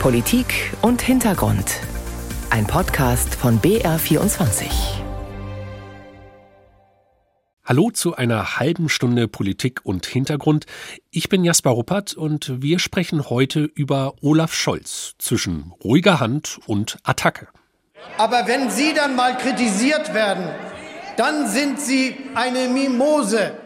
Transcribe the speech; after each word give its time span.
Politik 0.00 0.72
und 0.82 1.02
Hintergrund. 1.02 1.80
Ein 2.50 2.66
Podcast 2.66 3.34
von 3.34 3.60
BR24. 3.60 4.66
Hallo 7.64 7.90
zu 7.90 8.14
einer 8.14 8.58
halben 8.60 8.88
Stunde 8.88 9.26
Politik 9.26 9.80
und 9.84 10.06
Hintergrund. 10.06 10.66
Ich 11.10 11.28
bin 11.28 11.44
Jasper 11.44 11.70
Ruppert 11.70 12.14
und 12.14 12.62
wir 12.62 12.78
sprechen 12.78 13.28
heute 13.30 13.64
über 13.64 14.14
Olaf 14.20 14.54
Scholz 14.54 15.14
zwischen 15.18 15.72
ruhiger 15.82 16.20
Hand 16.20 16.60
und 16.66 16.98
Attacke. 17.02 17.48
Aber 18.18 18.46
wenn 18.46 18.70
Sie 18.70 18.94
dann 18.94 19.16
mal 19.16 19.36
kritisiert 19.36 20.14
werden, 20.14 20.46
dann 21.16 21.48
sind 21.48 21.80
Sie 21.80 22.14
eine 22.34 22.68
Mimose. 22.68 23.65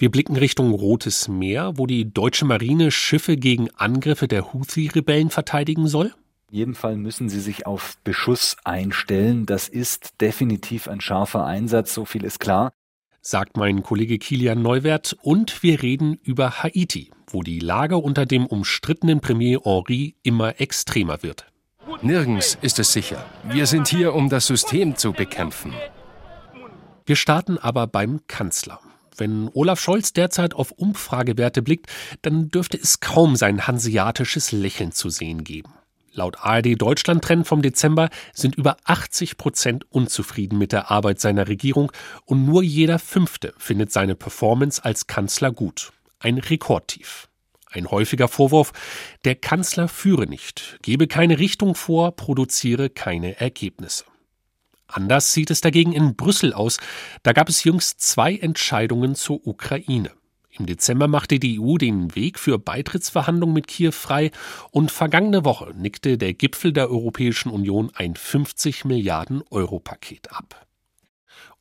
Wir 0.00 0.10
blicken 0.10 0.36
Richtung 0.36 0.72
Rotes 0.72 1.28
Meer, 1.28 1.72
wo 1.76 1.86
die 1.86 2.10
deutsche 2.10 2.46
Marine 2.46 2.90
Schiffe 2.90 3.36
gegen 3.36 3.68
Angriffe 3.76 4.28
der 4.28 4.54
Houthi-Rebellen 4.54 5.28
verteidigen 5.28 5.88
soll. 5.88 6.14
In 6.50 6.56
jedem 6.56 6.74
Fall 6.74 6.96
müssen 6.96 7.28
sie 7.28 7.38
sich 7.38 7.66
auf 7.66 7.98
Beschuss 8.02 8.56
einstellen. 8.64 9.44
Das 9.44 9.68
ist 9.68 10.18
definitiv 10.22 10.88
ein 10.88 11.02
scharfer 11.02 11.44
Einsatz, 11.44 11.92
so 11.92 12.06
viel 12.06 12.24
ist 12.24 12.40
klar. 12.40 12.72
Sagt 13.20 13.58
mein 13.58 13.82
Kollege 13.82 14.18
Kilian 14.18 14.62
Neuwert. 14.62 15.18
Und 15.20 15.62
wir 15.62 15.82
reden 15.82 16.18
über 16.22 16.62
Haiti, 16.62 17.10
wo 17.26 17.42
die 17.42 17.60
Lage 17.60 17.98
unter 17.98 18.24
dem 18.24 18.46
umstrittenen 18.46 19.20
Premier 19.20 19.60
Henri 19.64 20.16
immer 20.22 20.62
extremer 20.62 21.22
wird. 21.22 21.44
Nirgends 22.00 22.56
ist 22.62 22.78
es 22.78 22.94
sicher. 22.94 23.22
Wir 23.44 23.66
sind 23.66 23.88
hier, 23.88 24.14
um 24.14 24.30
das 24.30 24.46
System 24.46 24.96
zu 24.96 25.12
bekämpfen. 25.12 25.74
Wir 27.04 27.16
starten 27.16 27.58
aber 27.58 27.86
beim 27.86 28.20
Kanzler. 28.28 28.80
Wenn 29.20 29.50
Olaf 29.52 29.78
Scholz 29.78 30.14
derzeit 30.14 30.54
auf 30.54 30.70
Umfragewerte 30.70 31.60
blickt, 31.60 31.88
dann 32.22 32.48
dürfte 32.48 32.78
es 32.78 33.00
kaum 33.00 33.36
sein 33.36 33.66
hanseatisches 33.66 34.50
Lächeln 34.50 34.92
zu 34.92 35.10
sehen 35.10 35.44
geben. 35.44 35.74
Laut 36.12 36.38
ARD 36.40 36.80
Deutschland 36.80 37.22
Trend 37.22 37.46
vom 37.46 37.60
Dezember 37.60 38.08
sind 38.32 38.56
über 38.56 38.78
80 38.84 39.36
Prozent 39.36 39.84
unzufrieden 39.90 40.58
mit 40.58 40.72
der 40.72 40.90
Arbeit 40.90 41.20
seiner 41.20 41.48
Regierung 41.48 41.92
und 42.24 42.46
nur 42.46 42.62
jeder 42.62 42.98
Fünfte 42.98 43.54
findet 43.58 43.92
seine 43.92 44.16
Performance 44.16 44.82
als 44.84 45.06
Kanzler 45.06 45.52
gut. 45.52 45.92
Ein 46.18 46.38
Rekordtief. 46.38 47.28
Ein 47.70 47.90
häufiger 47.90 48.26
Vorwurf, 48.26 48.72
der 49.24 49.36
Kanzler 49.36 49.86
führe 49.86 50.26
nicht, 50.26 50.78
gebe 50.82 51.06
keine 51.06 51.38
Richtung 51.38 51.76
vor, 51.76 52.16
produziere 52.16 52.90
keine 52.90 53.38
Ergebnisse. 53.38 54.04
Anders 54.92 55.32
sieht 55.32 55.50
es 55.50 55.60
dagegen 55.60 55.92
in 55.92 56.16
Brüssel 56.16 56.52
aus. 56.52 56.78
Da 57.22 57.32
gab 57.32 57.48
es 57.48 57.64
jüngst 57.64 58.00
zwei 58.00 58.36
Entscheidungen 58.36 59.14
zur 59.14 59.46
Ukraine. 59.46 60.10
Im 60.50 60.66
Dezember 60.66 61.06
machte 61.06 61.38
die 61.38 61.60
EU 61.60 61.76
den 61.76 62.14
Weg 62.14 62.38
für 62.38 62.58
Beitrittsverhandlungen 62.58 63.54
mit 63.54 63.68
Kiew 63.68 63.92
frei 63.92 64.30
und 64.72 64.90
vergangene 64.90 65.44
Woche 65.44 65.72
nickte 65.76 66.18
der 66.18 66.34
Gipfel 66.34 66.72
der 66.72 66.90
Europäischen 66.90 67.50
Union 67.50 67.90
ein 67.94 68.16
50 68.16 68.84
Milliarden 68.84 69.42
Euro 69.50 69.78
Paket 69.78 70.32
ab. 70.32 70.66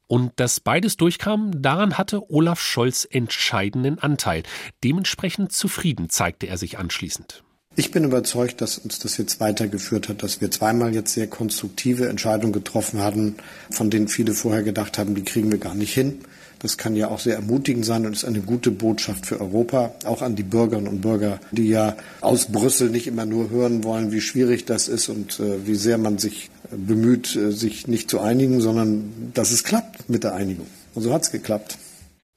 Und 0.08 0.40
dass 0.40 0.60
beides 0.60 0.98
durchkam, 0.98 1.62
daran 1.62 2.00
hatte 2.00 2.32
Olaf 2.32 2.60
Scholz 2.60 3.08
entscheidenden 3.10 4.00
Anteil. 4.00 4.42
Dementsprechend 4.84 5.52
zufrieden 5.52 6.10
zeigte 6.10 6.48
er 6.48 6.58
sich 6.58 6.80
anschließend. 6.80 7.44
Ich 7.80 7.92
bin 7.92 8.04
überzeugt, 8.04 8.60
dass 8.60 8.78
uns 8.78 9.00
das 9.00 9.16
jetzt 9.16 9.40
weitergeführt 9.40 10.10
hat, 10.10 10.22
dass 10.22 10.42
wir 10.42 10.52
zweimal 10.52 10.94
jetzt 10.94 11.14
sehr 11.14 11.28
konstruktive 11.28 12.10
Entscheidungen 12.10 12.52
getroffen 12.52 13.02
hatten, 13.02 13.36
von 13.72 13.90
denen 13.90 14.10
viele 14.10 14.34
vorher 14.34 14.64
gedacht 14.64 14.98
haben, 14.98 15.16
die 15.16 15.24
kriegen 15.24 15.50
wir 15.50 15.60
gar 15.60 15.76
nicht 15.76 15.94
hin. 15.94 16.20
Das 16.62 16.78
kann 16.78 16.98
ja 16.98 17.08
auch 17.08 17.22
sehr 17.22 17.36
ermutigend 17.36 17.86
sein 17.86 18.06
und 18.06 18.12
ist 18.12 18.26
eine 18.26 18.42
gute 18.42 18.72
Botschaft 18.72 19.26
für 19.26 19.40
Europa, 19.40 19.96
auch 20.04 20.22
an 20.22 20.36
die 20.36 20.44
Bürgerinnen 20.44 20.90
und 20.90 21.00
Bürger, 21.00 21.40
die 21.54 21.70
ja 21.70 21.96
aus 22.20 22.48
Brüssel 22.48 22.90
nicht 22.90 23.08
immer 23.08 23.26
nur 23.26 23.50
hören 23.50 23.86
wollen, 23.86 24.12
wie 24.12 24.20
schwierig 24.20 24.66
das 24.66 24.90
ist 24.90 25.08
und 25.08 25.40
äh, 25.40 25.66
wie 25.66 25.76
sehr 25.76 25.98
man 25.98 26.18
sich 26.18 26.52
bemüht, 26.70 27.34
äh, 27.38 27.54
sich 27.54 27.88
nicht 27.88 28.12
zu 28.12 28.20
einigen, 28.20 28.60
sondern 28.60 29.32
dass 29.34 29.52
es 29.52 29.64
klappt 29.64 30.10
mit 30.10 30.26
der 30.26 30.36
Einigung. 30.36 30.68
Und 30.96 31.04
so 31.04 31.14
hat 31.14 31.22
es 31.22 31.32
geklappt. 31.32 31.78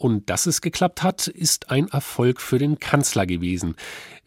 Und 0.02 0.30
dass 0.30 0.46
es 0.46 0.60
geklappt 0.60 1.04
hat, 1.04 1.28
ist 1.28 1.70
ein 1.70 1.86
Erfolg 1.88 2.40
für 2.40 2.58
den 2.58 2.80
Kanzler 2.80 3.24
gewesen. 3.24 3.76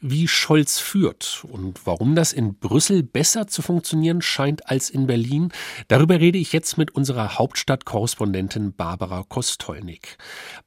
Wie 0.08 0.28
Scholz 0.28 0.78
führt 0.78 1.44
und 1.50 1.88
warum 1.88 2.14
das 2.14 2.32
in 2.32 2.60
Brüssel 2.60 3.02
besser 3.02 3.48
zu 3.48 3.64
funktionieren 3.64 4.22
scheint 4.22 4.70
als 4.70 4.92
in 4.92 5.08
Berlin, 5.08 5.52
darüber 5.88 6.20
rede 6.20 6.38
ich 6.38 6.54
jetzt 6.54 6.78
mit 6.78 6.92
unserer 6.92 7.40
Hauptstadtkorrespondentin 7.40 8.76
Barbara 8.76 9.26
Kostolnik. 9.28 10.20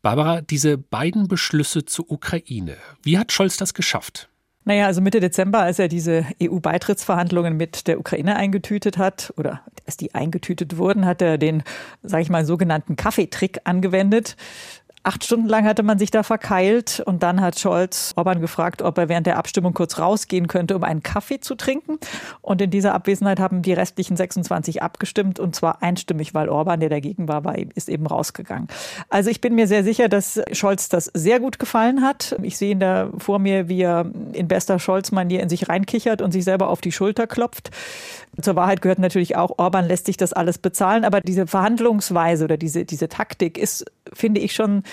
Barbara, 0.03 0.41
diese 0.41 0.77
beiden 0.77 1.29
Beschlüsse 1.29 1.85
zur 1.85 2.11
Ukraine, 2.11 2.79
wie 3.05 3.17
hat 3.17 3.31
Scholz 3.31 3.57
das 3.57 3.75
geschafft? 3.75 4.29
Naja, 4.65 4.87
also 4.87 5.01
Mitte 5.01 5.21
Dezember, 5.21 5.61
als 5.61 5.79
er 5.79 5.87
diese 5.87 6.27
EU-Beitrittsverhandlungen 6.43 7.57
mit 7.57 7.87
der 7.87 8.01
Ukraine 8.01 8.35
eingetütet 8.35 8.99
hat, 8.99 9.33
oder 9.37 9.63
als 9.87 9.97
die 9.97 10.17
eingetütet 10.17 10.79
wurden, 10.79 11.07
hat 11.07 11.23
er 11.23 11.39
den, 11.39 11.63
sage 12.03 12.25
ich 12.25 12.29
mal, 12.29 12.45
sogenannten 12.45 12.97
Kaffeetrick 12.97 13.61
angewendet. 13.63 14.37
Acht 15.09 15.25
Stunden 15.25 15.49
lang 15.49 15.65
hatte 15.65 15.83
man 15.83 15.99
sich 15.99 16.11
da 16.11 16.23
verkeilt 16.23 17.03
und 17.07 17.23
dann 17.23 17.41
hat 17.41 17.59
Scholz 17.59 18.13
Orban 18.17 18.43
gefragt, 18.43 18.83
ob 18.83 18.99
er 18.99 19.09
während 19.09 19.27
der 19.27 19.39
Abstimmung 19.39 19.73
kurz 19.73 19.99
rausgehen 19.99 20.49
könnte, 20.49 20.77
um 20.77 20.85
einen 20.85 21.03
Kaffee 21.03 21.41
zu 21.41 21.55
trinken. 21.55 21.99
Und 22.43 22.61
in 22.61 22.71
dieser 22.71 22.93
Abwesenheit 22.93 23.41
haben 23.41 23.63
die 23.63 23.73
restlichen 23.73 24.19
26 24.19 24.83
abgestimmt 24.83 25.41
und 25.41 25.57
zwar 25.57 25.83
einstimmig, 25.83 26.35
weil 26.35 26.51
Orban, 26.51 26.81
der 26.81 26.91
dagegen 26.91 27.27
war, 27.27 27.43
war 27.43 27.57
ist 27.57 27.89
eben 27.89 28.07
rausgegangen. 28.07 28.69
Also 29.09 29.31
ich 29.31 29.41
bin 29.41 29.55
mir 29.55 29.67
sehr 29.67 29.83
sicher, 29.83 30.11
dass 30.11 30.43
Scholz 30.53 30.91
das 30.91 31.07
sehr 31.15 31.41
gut 31.41 31.59
gefallen 31.59 32.03
hat. 32.03 32.37
Ich 32.43 32.59
sehe 32.59 32.73
ihn 32.73 32.81
da 32.81 33.09
vor 33.17 33.39
mir, 33.39 33.71
wie 33.71 33.81
er 33.81 34.11
in 34.35 34.47
bester 34.47 34.79
Scholz-Manier 34.79 35.41
in 35.41 35.49
sich 35.49 35.71
reinkichert 35.71 36.21
und 36.21 36.33
sich 36.33 36.45
selber 36.45 36.69
auf 36.69 36.83
die 36.83 36.93
Schulter 36.93 37.27
klopft. 37.27 37.71
Zur 38.41 38.57
Wahrheit 38.57 38.83
gehört 38.83 38.99
natürlich 38.99 39.37
auch, 39.37 39.59
Orban 39.59 39.87
lässt 39.87 40.07
sich 40.07 40.17
das 40.17 40.33
alles 40.33 40.59
bezahlen, 40.59 41.05
aber 41.05 41.21
diese 41.21 41.47
Verhandlungsweise 41.47 42.45
oder 42.45 42.57
diese, 42.57 42.85
diese 42.85 43.09
Taktik 43.09 43.59
ist, 43.59 43.85
finde 44.13 44.41
ich 44.41 44.55
schon, 44.55 44.85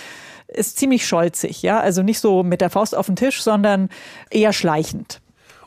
ist 0.48 0.78
ziemlich 0.78 1.06
scholzig, 1.08 1.62
ja. 1.62 1.80
Also 1.80 2.02
nicht 2.02 2.20
so 2.20 2.44
mit 2.44 2.62
der 2.62 2.70
Faust 2.70 2.96
auf 2.96 3.06
den 3.06 3.16
Tisch, 3.16 3.42
sondern 3.42 3.90
eher 4.32 4.54
schleichend. 4.54 5.22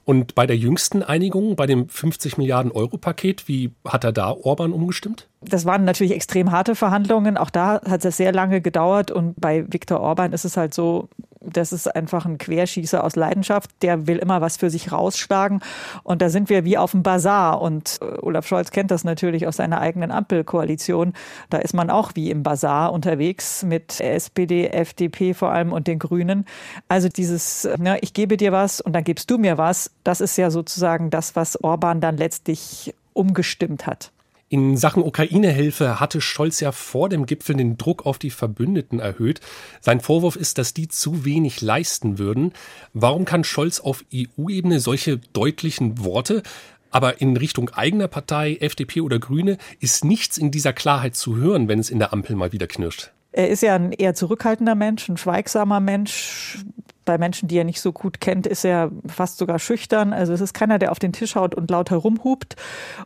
Und 0.08 0.34
bei 0.34 0.46
der 0.46 0.56
jüngsten 0.56 1.02
Einigung, 1.02 1.54
bei 1.54 1.66
dem 1.66 1.86
50 1.86 2.38
Milliarden 2.38 2.72
Euro 2.72 2.96
Paket, 2.96 3.46
wie 3.46 3.74
hat 3.86 4.04
er 4.04 4.12
da 4.12 4.30
Orban 4.30 4.72
umgestimmt? 4.72 5.28
Das 5.42 5.66
waren 5.66 5.84
natürlich 5.84 6.12
extrem 6.12 6.50
harte 6.50 6.74
Verhandlungen. 6.74 7.36
Auch 7.36 7.50
da 7.50 7.82
hat 7.86 8.02
es 8.06 8.16
sehr 8.16 8.32
lange 8.32 8.62
gedauert. 8.62 9.10
Und 9.10 9.38
bei 9.38 9.70
Viktor 9.70 10.00
Orban 10.00 10.32
ist 10.32 10.46
es 10.46 10.56
halt 10.56 10.72
so, 10.72 11.10
das 11.52 11.72
ist 11.72 11.94
einfach 11.94 12.26
ein 12.26 12.38
Querschießer 12.38 13.02
aus 13.02 13.16
Leidenschaft. 13.16 13.70
Der 13.82 14.06
will 14.06 14.18
immer 14.18 14.40
was 14.40 14.56
für 14.56 14.70
sich 14.70 14.92
rausschlagen. 14.92 15.60
Und 16.02 16.22
da 16.22 16.28
sind 16.28 16.50
wir 16.50 16.64
wie 16.64 16.78
auf 16.78 16.92
dem 16.92 17.02
Bazar. 17.02 17.60
Und 17.60 17.98
äh, 18.00 18.18
Olaf 18.20 18.46
Scholz 18.46 18.70
kennt 18.70 18.90
das 18.90 19.04
natürlich 19.04 19.46
aus 19.46 19.56
seiner 19.56 19.80
eigenen 19.80 20.10
Ampelkoalition. 20.10 21.12
Da 21.50 21.58
ist 21.58 21.74
man 21.74 21.90
auch 21.90 22.12
wie 22.14 22.30
im 22.30 22.42
Bazar 22.42 22.92
unterwegs 22.92 23.62
mit 23.62 24.00
SPD, 24.00 24.68
FDP 24.68 25.34
vor 25.34 25.50
allem 25.50 25.72
und 25.72 25.86
den 25.86 25.98
Grünen. 25.98 26.44
Also 26.88 27.08
dieses, 27.08 27.68
ne, 27.78 27.98
ich 28.00 28.12
gebe 28.12 28.36
dir 28.36 28.52
was 28.52 28.80
und 28.80 28.92
dann 28.92 29.04
gibst 29.04 29.30
du 29.30 29.38
mir 29.38 29.58
was, 29.58 29.90
das 30.04 30.20
ist 30.20 30.36
ja 30.36 30.50
sozusagen 30.50 31.10
das, 31.10 31.36
was 31.36 31.62
Orban 31.62 32.00
dann 32.00 32.16
letztlich 32.16 32.94
umgestimmt 33.12 33.86
hat. 33.86 34.12
In 34.50 34.78
Sachen 34.78 35.02
Ukraine-Hilfe 35.02 36.00
hatte 36.00 36.22
Scholz 36.22 36.60
ja 36.60 36.72
vor 36.72 37.10
dem 37.10 37.26
Gipfel 37.26 37.56
den 37.56 37.76
Druck 37.76 38.06
auf 38.06 38.18
die 38.18 38.30
Verbündeten 38.30 38.98
erhöht. 38.98 39.40
Sein 39.82 40.00
Vorwurf 40.00 40.36
ist, 40.36 40.56
dass 40.56 40.72
die 40.72 40.88
zu 40.88 41.26
wenig 41.26 41.60
leisten 41.60 42.18
würden. 42.18 42.54
Warum 42.94 43.26
kann 43.26 43.44
Scholz 43.44 43.78
auf 43.78 44.06
EU-Ebene 44.14 44.80
solche 44.80 45.18
deutlichen 45.18 46.02
Worte, 46.02 46.42
aber 46.90 47.20
in 47.20 47.36
Richtung 47.36 47.68
eigener 47.68 48.08
Partei, 48.08 48.56
FDP 48.58 49.02
oder 49.02 49.18
Grüne, 49.18 49.58
ist 49.80 50.06
nichts 50.06 50.38
in 50.38 50.50
dieser 50.50 50.72
Klarheit 50.72 51.14
zu 51.14 51.36
hören, 51.36 51.68
wenn 51.68 51.78
es 51.78 51.90
in 51.90 51.98
der 51.98 52.14
Ampel 52.14 52.34
mal 52.34 52.52
wieder 52.52 52.66
knirscht? 52.66 53.12
Er 53.32 53.50
ist 53.50 53.62
ja 53.62 53.74
ein 53.74 53.92
eher 53.92 54.14
zurückhaltender 54.14 54.74
Mensch, 54.74 55.10
ein 55.10 55.18
schweigsamer 55.18 55.80
Mensch, 55.80 56.64
bei 57.08 57.16
Menschen, 57.16 57.48
die 57.48 57.56
er 57.56 57.64
nicht 57.64 57.80
so 57.80 57.90
gut 57.90 58.20
kennt, 58.20 58.46
ist 58.46 58.66
er 58.66 58.90
fast 59.06 59.38
sogar 59.38 59.58
schüchtern. 59.58 60.12
Also 60.12 60.34
es 60.34 60.42
ist 60.42 60.52
keiner, 60.52 60.78
der 60.78 60.92
auf 60.92 60.98
den 60.98 61.14
Tisch 61.14 61.36
haut 61.36 61.54
und 61.54 61.70
laut 61.70 61.90
herumhupt. 61.90 62.54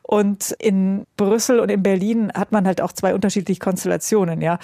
Und 0.02 0.50
in 0.58 1.06
Brüssel 1.16 1.60
und 1.60 1.70
in 1.70 1.84
Berlin 1.84 2.32
hat 2.34 2.50
man 2.50 2.66
halt 2.66 2.80
auch 2.80 2.90
zwei 2.90 3.14
unterschiedliche 3.14 3.60
Konstellationen. 3.60 4.40
Ja, 4.40 4.58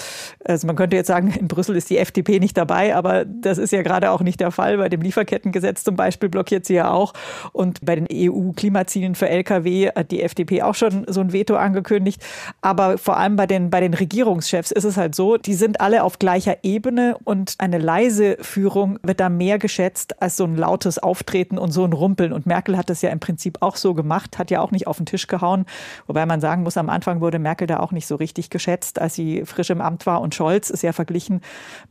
also 0.45 0.67
man 0.67 0.75
könnte 0.75 0.97
jetzt 0.97 1.07
sagen, 1.07 1.31
in 1.31 1.47
Brüssel 1.47 1.77
ist 1.77 1.89
die 1.89 1.99
FDP 1.99 2.41
nicht 2.41 2.57
dabei, 2.57 2.97
aber 2.97 3.25
das 3.25 3.59
ist 3.59 3.71
ja 3.71 3.83
gerade 3.83 4.11
auch 4.11 4.23
nicht 4.23 4.41
der 4.41 4.51
Fall. 4.51 4.79
Bei 4.79 4.89
dem 4.89 5.03
Lieferkettengesetz 5.03 5.85
zum 5.85 5.95
Beispiel 5.95 6.29
blockiert 6.29 6.67
sie 6.67 6.75
ja 6.75 6.91
auch. 6.91 7.13
Und 7.53 7.79
bei 7.87 7.95
den 7.95 8.09
EU-Klimazielen 8.11 9.15
für 9.15 9.29
Lkw 9.29 9.93
hat 9.95 10.11
die 10.11 10.21
FDP 10.21 10.63
auch 10.63 10.75
schon 10.75 11.07
so 11.07 11.21
ein 11.21 11.33
Veto 11.33 11.55
angekündigt. 11.55 12.21
Aber 12.61 12.99
vor 12.99 13.19
allem 13.19 13.37
bei 13.37 13.47
den, 13.47 13.71
bei 13.71 13.81
den 13.81 13.95
Regierungschefs 13.95 14.73
ist 14.73 14.83
es 14.83 14.97
halt 14.97 15.15
so, 15.15 15.37
die 15.37 15.55
sind 15.55 15.81
alle 15.81 16.03
auf 16.03 16.19
gleicher 16.19 16.57
Ebene 16.65 17.17
und 17.23 17.55
eine 17.59 17.79
leise 17.79 18.37
Führung 18.41 18.99
wird 19.05 19.21
da 19.21 19.28
mehr 19.29 19.59
geschätzt 19.59 20.21
als 20.23 20.37
so 20.37 20.45
ein 20.45 20.57
lautes 20.57 20.99
Auftreten 20.99 21.59
und 21.59 21.73
so 21.73 21.85
ein 21.85 21.93
Rumpeln. 21.93 22.33
Und 22.33 22.47
Merkel 22.47 22.77
hat 22.77 22.91
das 22.91 23.03
ja 23.03 23.11
im 23.11 23.21
Prinzip 23.21 23.59
auch 23.61 23.77
so 23.77 23.95
gemacht, 23.95 24.39
hat 24.39 24.51
ja 24.51 24.61
auch 24.61 24.71
nicht 24.71 24.87
auf 24.87 24.97
den 24.97 25.07
Tisch 25.07 25.27
gehauen. 25.27 25.67
Wobei 26.07 26.27
man 26.27 26.41
sagen 26.41 26.63
muss, 26.63 26.77
am 26.77 26.91
Anfang 26.91 27.21
wurde 27.21 27.39
Merkel 27.39 27.67
da 27.67 27.81
auch 27.81 27.93
nicht 27.93 28.07
so 28.07 28.17
richtig 28.17 28.51
geschätzt, 28.51 29.01
als 29.01 29.15
sie 29.15 29.45
frisch 29.45 29.71
im 29.71 29.81
Amt 29.81 30.07
war. 30.07 30.21
Und 30.21 30.35
Scholz 30.35 30.71
ist 30.71 30.83
ja 30.83 30.93
verglichen 30.93 31.41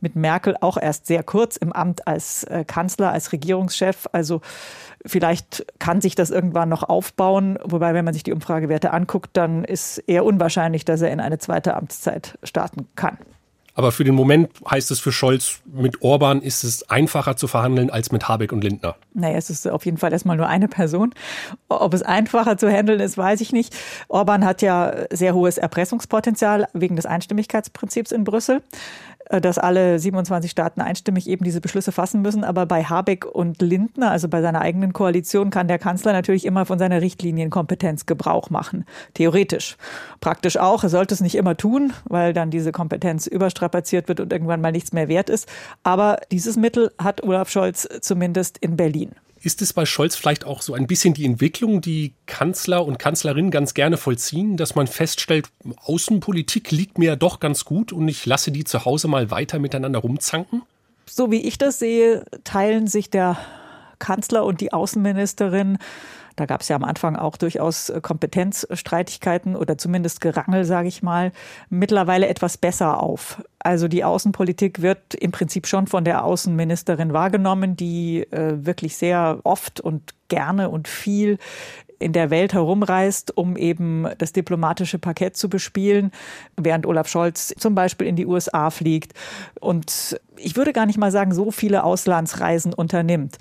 mit 0.00 0.16
Merkel 0.16 0.56
auch 0.60 0.76
erst 0.76 1.06
sehr 1.06 1.22
kurz 1.22 1.56
im 1.56 1.72
Amt 1.72 2.06
als 2.06 2.44
äh, 2.44 2.64
Kanzler, 2.66 3.12
als 3.12 3.32
Regierungschef. 3.32 4.06
Also 4.12 4.40
vielleicht 5.04 5.66
kann 5.78 6.00
sich 6.00 6.14
das 6.14 6.30
irgendwann 6.30 6.68
noch 6.68 6.82
aufbauen. 6.82 7.58
Wobei, 7.64 7.94
wenn 7.94 8.04
man 8.04 8.14
sich 8.14 8.22
die 8.22 8.32
Umfragewerte 8.32 8.92
anguckt, 8.92 9.30
dann 9.34 9.64
ist 9.64 9.98
eher 9.98 10.24
unwahrscheinlich, 10.24 10.84
dass 10.84 11.02
er 11.02 11.10
in 11.10 11.20
eine 11.20 11.38
zweite 11.38 11.74
Amtszeit 11.74 12.38
starten 12.42 12.88
kann. 12.96 13.18
Aber 13.78 13.92
für 13.92 14.02
den 14.02 14.16
Moment 14.16 14.50
heißt 14.68 14.90
es 14.90 14.98
für 14.98 15.12
Scholz, 15.12 15.60
mit 15.72 16.02
Orban 16.02 16.42
ist 16.42 16.64
es 16.64 16.90
einfacher 16.90 17.36
zu 17.36 17.46
verhandeln 17.46 17.90
als 17.90 18.10
mit 18.10 18.26
Habeck 18.26 18.50
und 18.50 18.64
Lindner. 18.64 18.96
Naja, 19.14 19.36
es 19.36 19.50
ist 19.50 19.68
auf 19.68 19.84
jeden 19.84 19.98
Fall 19.98 20.12
erstmal 20.12 20.36
nur 20.36 20.48
eine 20.48 20.66
Person. 20.66 21.14
Ob 21.68 21.94
es 21.94 22.02
einfacher 22.02 22.56
zu 22.56 22.68
handeln 22.68 22.98
ist, 22.98 23.16
weiß 23.16 23.40
ich 23.40 23.52
nicht. 23.52 23.72
Orban 24.08 24.44
hat 24.44 24.62
ja 24.62 24.92
sehr 25.12 25.32
hohes 25.32 25.58
Erpressungspotenzial 25.58 26.66
wegen 26.72 26.96
des 26.96 27.06
Einstimmigkeitsprinzips 27.06 28.10
in 28.10 28.24
Brüssel. 28.24 28.62
Äh, 29.28 29.40
dass 29.40 29.58
alle 29.58 29.98
27 29.98 30.50
Staaten 30.50 30.80
einstimmig 30.80 31.28
eben 31.28 31.44
diese 31.44 31.60
Beschlüsse 31.60 31.92
fassen 31.92 32.22
müssen. 32.22 32.44
Aber 32.44 32.66
bei 32.66 32.84
Habeck 32.84 33.26
und 33.26 33.60
Lindner, 33.62 34.10
also 34.10 34.28
bei 34.28 34.40
seiner 34.42 34.60
eigenen 34.60 34.92
Koalition, 34.92 35.50
kann 35.50 35.68
der 35.68 35.78
Kanzler 35.78 36.12
natürlich 36.12 36.44
immer 36.44 36.66
von 36.66 36.78
seiner 36.78 37.00
Richtlinienkompetenz 37.00 38.06
Gebrauch 38.06 38.50
machen. 38.50 38.84
Theoretisch. 39.14 39.76
Praktisch 40.20 40.56
auch. 40.56 40.82
Er 40.82 40.88
sollte 40.88 41.14
es 41.14 41.20
nicht 41.20 41.34
immer 41.34 41.56
tun, 41.56 41.92
weil 42.04 42.32
dann 42.32 42.50
diese 42.50 42.72
Kompetenz 42.72 43.26
überstrapaziert 43.26 44.08
wird 44.08 44.20
und 44.20 44.32
irgendwann 44.32 44.60
mal 44.60 44.72
nichts 44.72 44.92
mehr 44.92 45.08
wert 45.08 45.30
ist. 45.30 45.48
Aber 45.82 46.18
dieses 46.30 46.56
Mittel 46.56 46.92
hat 46.98 47.22
Olaf 47.22 47.50
Scholz 47.50 47.88
zumindest 48.00 48.58
in 48.58 48.76
Berlin. 48.76 49.12
Ist 49.40 49.62
es 49.62 49.72
bei 49.72 49.86
Scholz 49.86 50.16
vielleicht 50.16 50.44
auch 50.44 50.62
so 50.62 50.74
ein 50.74 50.86
bisschen 50.86 51.14
die 51.14 51.24
Entwicklung, 51.24 51.80
die 51.80 52.12
Kanzler 52.26 52.84
und 52.84 52.98
Kanzlerinnen 52.98 53.50
ganz 53.50 53.74
gerne 53.74 53.96
vollziehen, 53.96 54.56
dass 54.56 54.74
man 54.74 54.86
feststellt, 54.86 55.48
Außenpolitik 55.84 56.70
liegt 56.70 56.98
mir 56.98 57.06
ja 57.06 57.16
doch 57.16 57.40
ganz 57.40 57.64
gut 57.64 57.92
und 57.92 58.08
ich 58.08 58.26
lasse 58.26 58.50
die 58.50 58.64
zu 58.64 58.84
Hause 58.84 59.08
mal 59.08 59.30
weiter 59.30 59.58
miteinander 59.58 60.00
rumzanken? 60.00 60.62
So 61.06 61.30
wie 61.30 61.46
ich 61.46 61.56
das 61.58 61.78
sehe, 61.78 62.24
teilen 62.44 62.86
sich 62.86 63.10
der 63.10 63.38
Kanzler 63.98 64.44
und 64.44 64.60
die 64.60 64.72
Außenministerin 64.72 65.78
da 66.38 66.46
gab 66.46 66.60
es 66.60 66.68
ja 66.68 66.76
am 66.76 66.84
Anfang 66.84 67.16
auch 67.16 67.36
durchaus 67.36 67.90
äh, 67.90 68.00
Kompetenzstreitigkeiten 68.00 69.56
oder 69.56 69.76
zumindest 69.76 70.20
Gerangel, 70.20 70.64
sage 70.64 70.88
ich 70.88 71.02
mal, 71.02 71.32
mittlerweile 71.68 72.28
etwas 72.28 72.56
besser 72.56 73.02
auf. 73.02 73.42
Also 73.58 73.88
die 73.88 74.04
Außenpolitik 74.04 74.80
wird 74.80 75.14
im 75.14 75.32
Prinzip 75.32 75.66
schon 75.66 75.88
von 75.88 76.04
der 76.04 76.24
Außenministerin 76.24 77.12
wahrgenommen, 77.12 77.76
die 77.76 78.20
äh, 78.30 78.64
wirklich 78.64 78.96
sehr 78.96 79.40
oft 79.42 79.80
und 79.80 80.14
gerne 80.28 80.70
und 80.70 80.86
viel 80.86 81.38
in 81.98 82.12
der 82.12 82.30
Welt 82.30 82.52
herumreist, 82.52 83.36
um 83.36 83.56
eben 83.56 84.06
das 84.18 84.32
diplomatische 84.32 84.98
Parkett 84.98 85.36
zu 85.36 85.48
bespielen, 85.48 86.12
während 86.56 86.86
Olaf 86.86 87.08
Scholz 87.08 87.54
zum 87.58 87.74
Beispiel 87.74 88.06
in 88.06 88.16
die 88.16 88.26
USA 88.26 88.70
fliegt 88.70 89.14
und 89.60 90.18
ich 90.38 90.56
würde 90.56 90.72
gar 90.72 90.86
nicht 90.86 90.98
mal 90.98 91.10
sagen, 91.10 91.34
so 91.34 91.50
viele 91.50 91.84
Auslandsreisen 91.84 92.72
unternimmt. 92.72 93.38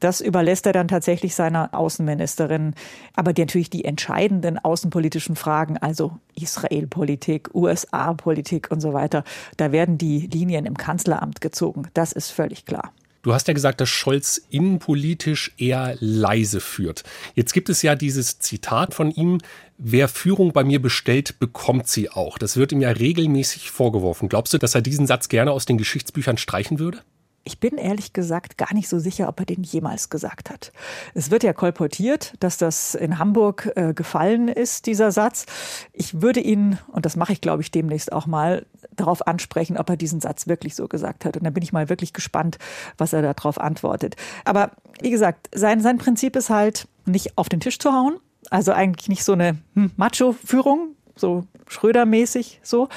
Das 0.00 0.20
überlässt 0.20 0.66
er 0.66 0.72
dann 0.72 0.88
tatsächlich 0.88 1.34
seiner 1.34 1.74
Außenministerin. 1.74 2.74
Aber 3.14 3.32
die, 3.32 3.42
natürlich 3.42 3.70
die 3.70 3.84
entscheidenden 3.84 4.58
außenpolitischen 4.58 5.36
Fragen, 5.36 5.76
also 5.76 6.18
Israelpolitik, 6.34 7.54
USA-Politik 7.54 8.70
und 8.70 8.80
so 8.80 8.92
weiter, 8.92 9.24
da 9.56 9.72
werden 9.72 9.98
die 9.98 10.26
Linien 10.26 10.66
im 10.66 10.76
Kanzleramt 10.76 11.40
gezogen. 11.40 11.88
Das 11.94 12.12
ist 12.12 12.30
völlig 12.30 12.64
klar. 12.64 12.92
Du 13.22 13.34
hast 13.34 13.48
ja 13.48 13.54
gesagt, 13.54 13.80
dass 13.80 13.88
Scholz 13.90 14.40
innenpolitisch 14.48 15.52
eher 15.58 15.96
leise 16.00 16.60
führt. 16.60 17.04
Jetzt 17.34 17.52
gibt 17.52 17.68
es 17.68 17.82
ja 17.82 17.94
dieses 17.94 18.38
Zitat 18.38 18.94
von 18.94 19.10
ihm, 19.10 19.38
wer 19.76 20.08
Führung 20.08 20.52
bei 20.52 20.64
mir 20.64 20.80
bestellt, 20.80 21.38
bekommt 21.38 21.86
sie 21.86 22.08
auch. 22.08 22.38
Das 22.38 22.56
wird 22.56 22.72
ihm 22.72 22.80
ja 22.80 22.90
regelmäßig 22.90 23.70
vorgeworfen. 23.70 24.28
Glaubst 24.28 24.54
du, 24.54 24.58
dass 24.58 24.74
er 24.74 24.80
diesen 24.80 25.06
Satz 25.06 25.28
gerne 25.28 25.52
aus 25.52 25.66
den 25.66 25.76
Geschichtsbüchern 25.76 26.38
streichen 26.38 26.78
würde? 26.78 27.00
Ich 27.44 27.58
bin 27.58 27.78
ehrlich 27.78 28.12
gesagt 28.12 28.58
gar 28.58 28.74
nicht 28.74 28.88
so 28.88 28.98
sicher, 28.98 29.28
ob 29.28 29.40
er 29.40 29.46
den 29.46 29.62
jemals 29.62 30.10
gesagt 30.10 30.50
hat. 30.50 30.72
Es 31.14 31.30
wird 31.30 31.42
ja 31.42 31.52
kolportiert, 31.52 32.34
dass 32.40 32.58
das 32.58 32.94
in 32.94 33.18
Hamburg 33.18 33.72
äh, 33.76 33.94
gefallen 33.94 34.48
ist, 34.48 34.86
dieser 34.86 35.10
Satz. 35.10 35.46
Ich 35.92 36.20
würde 36.20 36.40
ihn, 36.40 36.78
und 36.92 37.06
das 37.06 37.16
mache 37.16 37.32
ich, 37.32 37.40
glaube 37.40 37.62
ich, 37.62 37.70
demnächst 37.70 38.12
auch 38.12 38.26
mal, 38.26 38.66
darauf 38.96 39.26
ansprechen, 39.26 39.78
ob 39.78 39.88
er 39.88 39.96
diesen 39.96 40.20
Satz 40.20 40.46
wirklich 40.46 40.74
so 40.74 40.86
gesagt 40.86 41.24
hat. 41.24 41.36
Und 41.36 41.44
dann 41.44 41.54
bin 41.54 41.62
ich 41.62 41.72
mal 41.72 41.88
wirklich 41.88 42.12
gespannt, 42.12 42.58
was 42.98 43.12
er 43.12 43.22
darauf 43.22 43.58
antwortet. 43.58 44.16
Aber 44.44 44.72
wie 45.00 45.10
gesagt, 45.10 45.48
sein, 45.54 45.80
sein 45.80 45.96
Prinzip 45.96 46.36
ist 46.36 46.50
halt, 46.50 46.86
nicht 47.06 47.36
auf 47.38 47.48
den 47.48 47.60
Tisch 47.60 47.78
zu 47.78 47.92
hauen. 47.92 48.18
Also 48.50 48.72
eigentlich 48.72 49.08
nicht 49.08 49.24
so 49.24 49.32
eine 49.32 49.58
hm, 49.74 49.92
Macho-Führung, 49.96 50.96
so 51.20 51.44
Schröder-mäßig 51.68 52.60
so, 52.62 52.88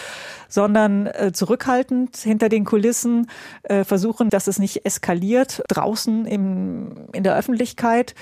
sondern 0.50 1.08
äh, 1.08 1.32
zurückhaltend 1.34 2.18
hinter 2.18 2.50
den 2.50 2.66
Kulissen 2.66 3.30
äh, 3.64 3.84
versuchen, 3.84 4.30
dass 4.30 4.48
es 4.48 4.60
nicht 4.60 4.86
eskaliert 4.86 5.64
draußen 5.68 6.26
im, 6.26 7.08
in 7.14 7.24
der 7.24 7.36
Öffentlichkeit. 7.36 8.16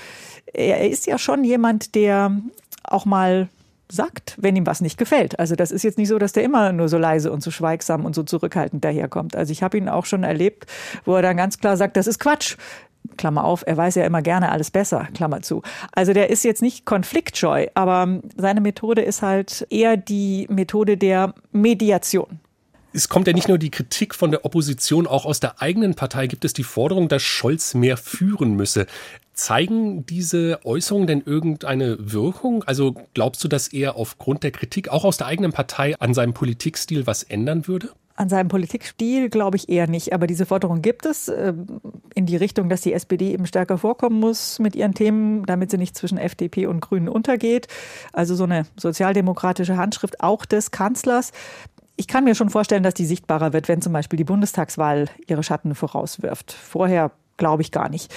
Er, 0.54 0.80
er 0.80 0.90
ist 0.90 1.08
ja 1.08 1.18
schon 1.18 1.44
jemand, 1.44 1.96
der 1.96 2.36
auch 2.84 3.06
mal 3.06 3.50
sagt, 3.92 4.36
wenn 4.40 4.56
ihm 4.56 4.66
was 4.66 4.82
nicht 4.82 4.98
gefällt. 4.98 5.38
Also 5.40 5.56
das 5.56 5.72
ist 5.72 5.84
jetzt 5.84 5.98
nicht 5.98 6.08
so, 6.08 6.18
dass 6.18 6.32
der 6.32 6.44
immer 6.44 6.72
nur 6.72 6.88
so 6.88 6.98
leise 6.98 7.32
und 7.32 7.44
so 7.44 7.52
schweigsam 7.52 8.06
und 8.06 8.16
so 8.16 8.24
zurückhaltend 8.24 8.84
daherkommt. 8.84 9.36
Also 9.36 9.52
ich 9.52 9.64
habe 9.64 9.78
ihn 9.78 9.90
auch 9.90 10.06
schon 10.06 10.24
erlebt, 10.24 10.66
wo 11.06 11.16
er 11.16 11.22
dann 11.22 11.38
ganz 11.38 11.60
klar 11.60 11.78
sagt, 11.78 11.98
das 11.98 12.08
ist 12.08 12.20
Quatsch. 12.20 12.58
Klammer 13.18 13.44
auf, 13.44 13.64
er 13.66 13.78
weiß 13.78 13.96
ja 13.96 14.06
immer 14.06 14.22
gerne 14.22 14.52
alles 14.52 14.72
besser, 14.72 15.08
Klammer 15.14 15.42
zu. 15.42 15.62
Also 15.92 16.14
der 16.14 16.30
ist 16.30 16.44
jetzt 16.44 16.62
nicht 16.62 16.86
konfliktscheu, 16.86 17.68
aber 17.74 18.22
seine 18.38 18.62
Methode 18.62 19.02
ist 19.02 19.22
halt 19.22 19.66
eher 19.70 19.98
die 19.98 20.48
Methode 20.50 20.98
der 20.98 21.34
Mediation. 21.52 22.40
Es 22.94 23.08
kommt 23.08 23.28
ja 23.28 23.34
nicht 23.34 23.48
nur 23.48 23.58
die 23.58 23.72
Kritik 23.72 24.14
von 24.14 24.32
der 24.32 24.44
Opposition, 24.44 25.08
auch 25.08 25.26
aus 25.26 25.40
der 25.40 25.62
eigenen 25.62 25.96
Partei 25.96 26.28
gibt 26.28 26.44
es 26.44 26.52
die 26.52 26.64
Forderung, 26.64 27.08
dass 27.08 27.24
Scholz 27.24 27.74
mehr 27.74 27.96
führen 27.96 28.56
müsse. 28.56 28.86
Zeigen 29.34 30.06
diese 30.06 30.60
Äußerungen 30.66 31.08
denn 31.08 31.24
irgendeine 31.26 32.12
Wirkung? 32.12 32.64
Also 32.66 32.96
glaubst 33.14 33.42
du, 33.44 33.48
dass 33.48 33.70
er 33.70 33.96
aufgrund 33.96 34.44
der 34.44 34.52
Kritik 34.52 34.90
auch 34.90 35.06
aus 35.06 35.16
der 35.16 35.28
eigenen 35.28 35.54
Partei 35.54 35.98
an 36.00 36.14
seinem 36.14 36.34
Politikstil 36.34 37.08
was 37.08 37.24
ändern 37.24 37.66
würde? 37.66 37.92
An 38.16 38.30
seinem 38.30 38.48
Politikstil 38.48 39.30
glaube 39.30 39.58
ich 39.58 39.70
eher 39.70 39.88
nicht. 39.88 40.14
Aber 40.14 40.28
diese 40.28 40.46
Forderung 40.46 40.82
gibt 40.82 41.06
es 41.06 41.28
äh, 41.28 41.54
in 42.14 42.26
die 42.26 42.36
Richtung, 42.36 42.70
dass 42.70 42.82
die 42.82 42.94
SPD 42.94 43.32
eben 43.32 43.46
stärker 43.46 43.78
vorkommen 43.78 44.20
muss 44.20 44.60
mit 44.60 44.76
ihren 44.76 44.94
Themen, 44.94 45.46
damit 45.46 45.72
sie 45.72 45.78
nicht 45.78 45.98
zwischen 45.98 46.18
FDP 46.18 46.68
und 46.68 46.82
Grünen 46.82 47.10
untergeht. 47.10 47.68
Also 48.14 48.36
so 48.36 48.44
eine 48.44 48.66
sozialdemokratische 48.78 49.78
Handschrift 49.78 50.22
auch 50.22 50.46
des 50.46 50.72
Kanzlers. 50.72 51.32
Ich 51.96 52.08
kann 52.08 52.24
mir 52.24 52.36
schon 52.36 52.50
vorstellen, 52.50 52.84
dass 52.84 52.94
die 52.94 53.06
sichtbarer 53.06 53.54
wird, 53.54 53.68
wenn 53.68 53.82
zum 53.82 53.94
Beispiel 53.94 54.18
die 54.18 54.24
Bundestagswahl 54.24 55.08
ihre 55.28 55.44
Schatten 55.44 55.76
vorauswirft. 55.76 56.52
Vorher 56.52 57.12
glaube 57.38 57.64
ich 57.64 57.72
gar 57.72 57.90
nicht. 57.90 58.14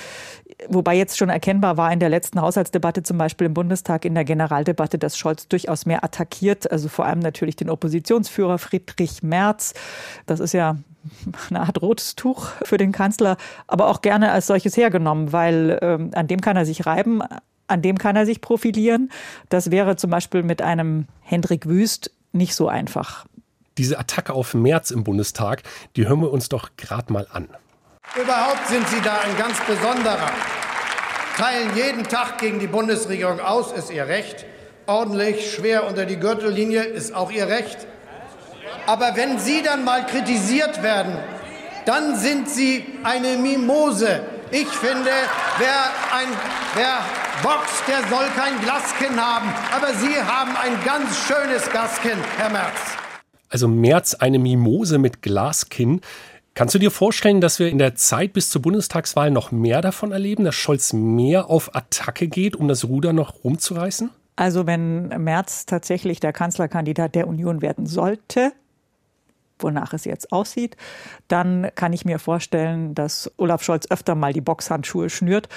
Wobei 0.68 0.96
jetzt 0.96 1.18
schon 1.18 1.28
erkennbar 1.28 1.76
war 1.76 1.92
in 1.92 2.00
der 2.00 2.08
letzten 2.08 2.40
Haushaltsdebatte, 2.40 3.02
zum 3.02 3.18
Beispiel 3.18 3.46
im 3.46 3.54
Bundestag, 3.54 4.04
in 4.04 4.14
der 4.14 4.24
Generaldebatte, 4.24 4.98
dass 4.98 5.18
Scholz 5.18 5.48
durchaus 5.48 5.84
mehr 5.84 6.04
attackiert, 6.04 6.70
also 6.70 6.88
vor 6.88 7.06
allem 7.06 7.18
natürlich 7.18 7.56
den 7.56 7.70
Oppositionsführer 7.70 8.58
Friedrich 8.58 9.22
Merz. 9.22 9.74
Das 10.26 10.40
ist 10.40 10.52
ja 10.52 10.76
eine 11.50 11.60
Art 11.60 11.82
rotes 11.82 12.14
Tuch 12.14 12.48
für 12.62 12.78
den 12.78 12.92
Kanzler, 12.92 13.36
aber 13.66 13.88
auch 13.88 14.00
gerne 14.00 14.30
als 14.30 14.46
solches 14.46 14.76
hergenommen, 14.76 15.32
weil 15.32 15.78
ähm, 15.82 16.10
an 16.14 16.28
dem 16.28 16.40
kann 16.40 16.56
er 16.56 16.66
sich 16.66 16.86
reiben, 16.86 17.22
an 17.66 17.82
dem 17.82 17.98
kann 17.98 18.16
er 18.16 18.26
sich 18.26 18.40
profilieren. 18.40 19.10
Das 19.48 19.70
wäre 19.70 19.96
zum 19.96 20.10
Beispiel 20.10 20.42
mit 20.42 20.62
einem 20.62 21.06
Hendrik 21.20 21.66
Wüst 21.66 22.10
nicht 22.32 22.54
so 22.54 22.68
einfach. 22.68 23.26
Diese 23.76 23.98
Attacke 23.98 24.32
auf 24.32 24.54
Merz 24.54 24.90
im 24.90 25.02
Bundestag, 25.02 25.62
die 25.96 26.06
hören 26.06 26.20
wir 26.20 26.30
uns 26.30 26.48
doch 26.48 26.70
gerade 26.76 27.12
mal 27.12 27.26
an. 27.32 27.48
Überhaupt 28.12 28.68
sind 28.68 28.88
Sie 28.90 29.00
da 29.00 29.18
ein 29.20 29.36
ganz 29.36 29.58
besonderer. 29.66 30.30
Teilen 31.36 31.74
jeden 31.74 32.04
Tag 32.04 32.38
gegen 32.38 32.60
die 32.60 32.68
Bundesregierung 32.68 33.40
aus, 33.40 33.72
ist 33.72 33.90
Ihr 33.90 34.06
Recht. 34.06 34.46
Ordentlich, 34.86 35.52
schwer 35.52 35.84
unter 35.84 36.06
die 36.06 36.16
Gürtellinie, 36.20 36.84
ist 36.84 37.12
auch 37.12 37.32
Ihr 37.32 37.48
Recht. 37.48 37.78
Aber 38.86 39.16
wenn 39.16 39.40
Sie 39.40 39.62
dann 39.62 39.84
mal 39.84 40.06
kritisiert 40.06 40.80
werden, 40.82 41.18
dann 41.86 42.16
sind 42.16 42.48
Sie 42.48 42.84
eine 43.02 43.36
Mimose. 43.36 44.20
Ich 44.52 44.68
finde, 44.68 45.10
wer, 45.58 45.90
ein, 46.16 46.28
wer 46.76 47.00
boxt, 47.42 47.82
der 47.88 47.98
soll 48.08 48.26
kein 48.36 48.60
Glaskin 48.60 49.20
haben. 49.20 49.52
Aber 49.74 49.92
Sie 49.94 50.14
haben 50.22 50.56
ein 50.56 50.78
ganz 50.84 51.16
schönes 51.26 51.68
Glaskin, 51.68 52.18
Herr 52.38 52.50
Merz. 52.50 52.78
Also 53.48 53.66
Merz 53.66 54.14
eine 54.14 54.38
Mimose 54.38 54.98
mit 54.98 55.22
Glaskinn. 55.22 56.00
Kannst 56.54 56.74
du 56.74 56.78
dir 56.78 56.92
vorstellen, 56.92 57.40
dass 57.40 57.58
wir 57.58 57.68
in 57.68 57.78
der 57.78 57.96
Zeit 57.96 58.32
bis 58.32 58.48
zur 58.48 58.62
Bundestagswahl 58.62 59.32
noch 59.32 59.50
mehr 59.50 59.80
davon 59.80 60.12
erleben, 60.12 60.44
dass 60.44 60.54
Scholz 60.54 60.92
mehr 60.92 61.50
auf 61.50 61.74
Attacke 61.74 62.28
geht, 62.28 62.54
um 62.54 62.68
das 62.68 62.84
Ruder 62.84 63.12
noch 63.12 63.42
rumzureißen? 63.42 64.10
Also 64.36 64.64
wenn 64.66 65.08
Merz 65.08 65.66
tatsächlich 65.66 66.20
der 66.20 66.32
Kanzlerkandidat 66.32 67.16
der 67.16 67.26
Union 67.26 67.60
werden 67.60 67.86
sollte, 67.86 68.52
wonach 69.58 69.92
es 69.92 70.04
jetzt 70.04 70.32
aussieht, 70.32 70.76
dann 71.28 71.68
kann 71.74 71.92
ich 71.92 72.04
mir 72.04 72.18
vorstellen, 72.18 72.94
dass 72.94 73.30
Olaf 73.36 73.62
Scholz 73.62 73.86
öfter 73.90 74.14
mal 74.14 74.32
die 74.32 74.40
Boxhandschuhe 74.40 75.10
schnürt 75.10 75.48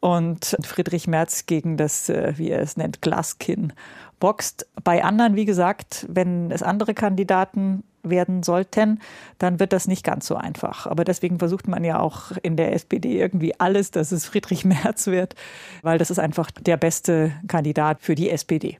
und 0.00 0.56
Friedrich 0.64 1.06
Merz 1.06 1.46
gegen 1.46 1.76
das, 1.76 2.08
äh, 2.08 2.34
wie 2.36 2.50
er 2.50 2.60
es 2.60 2.76
nennt, 2.76 3.02
Glaskinn 3.02 3.72
boxt. 4.20 4.66
Bei 4.84 5.04
anderen, 5.04 5.36
wie 5.36 5.44
gesagt, 5.44 6.06
wenn 6.08 6.50
es 6.50 6.62
andere 6.62 6.94
Kandidaten 6.94 7.84
werden 8.02 8.42
sollten, 8.42 9.00
dann 9.38 9.60
wird 9.60 9.72
das 9.72 9.86
nicht 9.86 10.04
ganz 10.04 10.26
so 10.26 10.36
einfach. 10.36 10.86
Aber 10.86 11.04
deswegen 11.04 11.38
versucht 11.38 11.68
man 11.68 11.84
ja 11.84 11.98
auch 12.00 12.32
in 12.42 12.56
der 12.56 12.72
SPD 12.72 13.18
irgendwie 13.18 13.58
alles, 13.58 13.90
dass 13.90 14.12
es 14.12 14.26
Friedrich 14.26 14.64
Merz 14.64 15.06
wird, 15.06 15.34
weil 15.82 15.98
das 15.98 16.10
ist 16.10 16.18
einfach 16.18 16.50
der 16.50 16.76
beste 16.76 17.32
Kandidat 17.48 17.98
für 18.00 18.14
die 18.14 18.30
SPD. 18.30 18.78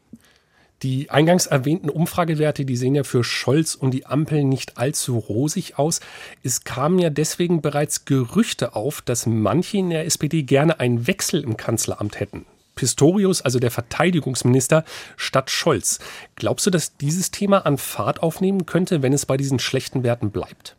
Die 0.83 1.11
eingangs 1.11 1.47
erwähnten 1.47 1.91
Umfragewerte, 1.91 2.65
die 2.65 2.77
sehen 2.77 2.95
ja 2.95 3.03
für 3.03 3.25
Scholz 3.25 3.75
und 3.75 3.91
die 3.91 4.07
Ampel 4.07 4.45
nicht 4.45 4.79
allzu 4.79 5.19
rosig 5.19 5.77
aus. 5.77 6.01
Es 6.45 6.63
kamen 6.63 7.01
ja 7.01 7.11
deswegen 7.11 7.63
bereits 7.63 8.05
Gerüchte 8.05 8.77
auf, 8.77 9.03
dass 9.03 9.27
manche 9.27 9.79
in 9.79 9.91
der 9.91 10.07
SPD 10.07 10.45
gerne 10.45 10.79
einen 10.79 11.09
Wechsel 11.09 11.43
im 11.43 11.57
Kanzleramt 11.57 12.21
hätten. 12.21 12.47
Pistorius, 12.77 13.43
also 13.43 13.59
der 13.59 13.73
Verteidigungsminister, 13.73 14.85
statt 15.17 15.51
Scholz. 15.51 15.99
Glaubst 16.37 16.65
du, 16.65 16.71
dass 16.71 16.97
dieses 16.97 17.33
Thema 17.33 17.67
an 17.67 17.77
Fahrt 17.77 18.23
aufnehmen 18.23 18.67
könnte, 18.67 19.03
wenn 19.03 19.13
es 19.13 19.27
bei 19.27 19.37
diesen 19.37 19.59
schlechten 19.59 20.05
Werten 20.05 20.31
bleibt? 20.31 20.77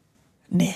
Nee. 0.49 0.73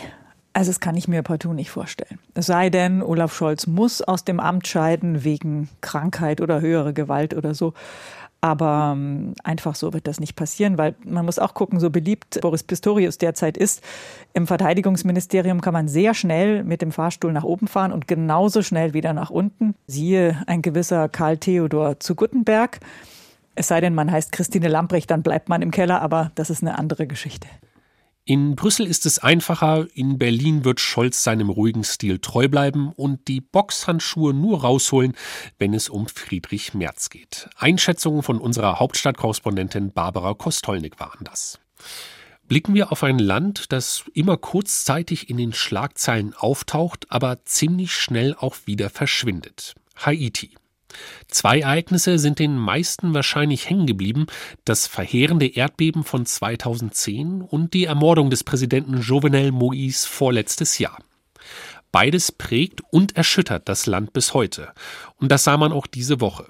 Also 0.55 0.69
das 0.69 0.79
kann 0.79 0.95
ich 0.95 1.07
mir 1.07 1.23
partout 1.23 1.53
nicht 1.53 1.71
vorstellen. 1.71 2.19
Es 2.35 2.45
sei 2.45 2.69
denn, 2.69 3.01
Olaf 3.01 3.33
Scholz 3.33 3.65
muss 3.65 4.03
aus 4.03 4.23
dem 4.23 4.39
Amt 4.39 4.67
scheiden 4.67 5.23
wegen 5.23 5.69
Krankheit 5.81 6.41
oder 6.41 6.61
höhere 6.61 6.93
Gewalt 6.93 7.33
oder 7.33 7.55
so. 7.55 7.73
Aber 8.43 8.91
ähm, 8.93 9.35
einfach 9.45 9.73
so 9.73 9.93
wird 9.93 10.05
das 10.05 10.19
nicht 10.19 10.35
passieren, 10.35 10.77
weil 10.77 10.95
man 11.05 11.23
muss 11.23 11.39
auch 11.39 11.53
gucken, 11.53 11.79
so 11.79 11.89
beliebt 11.89 12.41
Boris 12.41 12.61
Pistorius 12.61 13.17
derzeit 13.17 13.55
ist. 13.55 13.81
Im 14.33 14.47
Verteidigungsministerium 14.47 15.61
kann 15.61 15.71
man 15.71 15.87
sehr 15.87 16.13
schnell 16.13 16.65
mit 16.65 16.81
dem 16.81 16.91
Fahrstuhl 16.91 17.31
nach 17.31 17.45
oben 17.45 17.67
fahren 17.67 17.93
und 17.93 18.05
genauso 18.05 18.61
schnell 18.61 18.93
wieder 18.93 19.13
nach 19.13 19.29
unten. 19.29 19.75
Siehe 19.87 20.43
ein 20.45 20.61
gewisser 20.61 21.07
Karl 21.07 21.37
Theodor 21.37 22.01
zu 22.01 22.15
Guttenberg. 22.15 22.81
Es 23.55 23.69
sei 23.69 23.79
denn, 23.79 23.95
man 23.95 24.11
heißt 24.11 24.33
Christine 24.33 24.67
Lamprecht, 24.67 25.09
dann 25.09 25.23
bleibt 25.23 25.47
man 25.47 25.61
im 25.61 25.71
Keller, 25.71 26.01
aber 26.01 26.33
das 26.35 26.49
ist 26.49 26.63
eine 26.63 26.77
andere 26.77 27.07
Geschichte. 27.07 27.47
In 28.25 28.55
Brüssel 28.55 28.87
ist 28.87 29.05
es 29.05 29.19
einfacher, 29.19 29.85
in 29.95 30.17
Berlin 30.17 30.63
wird 30.63 30.79
Scholz 30.79 31.25
seinem 31.25 31.49
ruhigen 31.49 31.83
Stil 31.83 32.19
treu 32.19 32.47
bleiben 32.47 32.93
und 32.93 33.27
die 33.27 33.41
Boxhandschuhe 33.41 34.33
nur 34.33 34.61
rausholen, 34.61 35.13
wenn 35.59 35.73
es 35.73 35.89
um 35.89 36.07
Friedrich 36.07 36.73
Merz 36.73 37.09
geht. 37.09 37.49
Einschätzungen 37.57 38.23
von 38.23 38.39
unserer 38.39 38.79
Hauptstadtkorrespondentin 38.79 39.91
Barbara 39.91 40.35
Kostolnik 40.35 41.01
waren 41.01 41.25
das. 41.25 41.59
Blicken 42.47 42.73
wir 42.75 42.93
auf 42.93 43.03
ein 43.03 43.19
Land, 43.19 43.73
das 43.73 44.05
immer 44.13 44.37
kurzzeitig 44.37 45.29
in 45.29 45.35
den 45.35 45.51
Schlagzeilen 45.51 46.33
auftaucht, 46.33 47.07
aber 47.09 47.43
ziemlich 47.43 47.93
schnell 47.93 48.35
auch 48.35 48.55
wieder 48.65 48.89
verschwindet. 48.89 49.75
Haiti. 49.97 50.55
Zwei 51.27 51.61
Ereignisse 51.61 52.19
sind 52.19 52.39
den 52.39 52.57
meisten 52.57 53.13
wahrscheinlich 53.13 53.69
hängen 53.69 53.87
geblieben, 53.87 54.27
das 54.65 54.87
verheerende 54.87 55.47
Erdbeben 55.47 56.03
von 56.03 56.25
2010 56.25 57.41
und 57.41 57.73
die 57.73 57.85
Ermordung 57.85 58.29
des 58.29 58.43
Präsidenten 58.43 59.01
Jovenel 59.01 59.49
Moïse 59.49 60.07
vorletztes 60.07 60.77
Jahr. 60.79 60.99
Beides 61.91 62.31
prägt 62.31 62.81
und 62.89 63.15
erschüttert 63.15 63.69
das 63.69 63.85
Land 63.85 64.13
bis 64.13 64.33
heute. 64.33 64.73
Und 65.17 65.31
das 65.31 65.43
sah 65.43 65.57
man 65.57 65.71
auch 65.71 65.87
diese 65.87 66.21
Woche. 66.21 66.47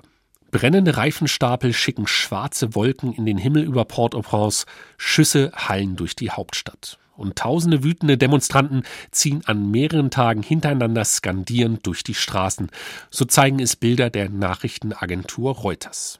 Brennende 0.51 0.95
Reifenstapel 0.97 1.73
schicken 1.73 2.07
schwarze 2.07 2.75
Wolken 2.75 3.13
in 3.13 3.25
den 3.25 3.37
Himmel 3.37 3.63
über 3.63 3.85
Port-au-Prince, 3.85 4.65
Schüsse 4.97 5.51
hallen 5.55 5.95
durch 5.95 6.15
die 6.15 6.29
Hauptstadt 6.29 6.99
und 7.23 7.37
tausende 7.37 7.83
wütende 7.83 8.17
Demonstranten 8.17 8.83
ziehen 9.11 9.41
an 9.45 9.71
mehreren 9.71 10.11
Tagen 10.11 10.43
hintereinander 10.43 11.05
skandierend 11.05 11.87
durch 11.87 12.03
die 12.03 12.13
Straßen. 12.13 12.69
So 13.09 13.25
zeigen 13.25 13.59
es 13.59 13.75
Bilder 13.75 14.09
der 14.09 14.29
Nachrichtenagentur 14.29 15.55
Reuters. 15.55 16.19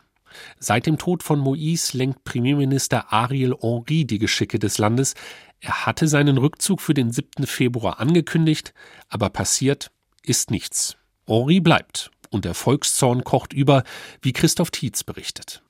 Seit 0.59 0.87
dem 0.87 0.97
Tod 0.97 1.23
von 1.23 1.39
Moïse 1.39 1.95
lenkt 1.95 2.23
Premierminister 2.23 3.13
Ariel 3.13 3.55
Henry 3.61 4.05
die 4.05 4.19
Geschicke 4.19 4.59
des 4.59 4.77
Landes. 4.77 5.13
Er 5.59 5.85
hatte 5.85 6.07
seinen 6.07 6.37
Rückzug 6.37 6.81
für 6.81 6.93
den 6.93 7.11
7. 7.11 7.45
Februar 7.45 7.99
angekündigt, 7.99 8.73
aber 9.09 9.29
passiert 9.29 9.91
ist 10.23 10.51
nichts. 10.51 10.97
Henry 11.27 11.59
bleibt 11.59 12.11
und 12.29 12.45
der 12.45 12.53
Volkszorn 12.53 13.23
kocht 13.23 13.53
über, 13.53 13.83
wie 14.21 14.33
Christoph 14.33 14.71
Tietz 14.71 15.03
berichtet. 15.03 15.62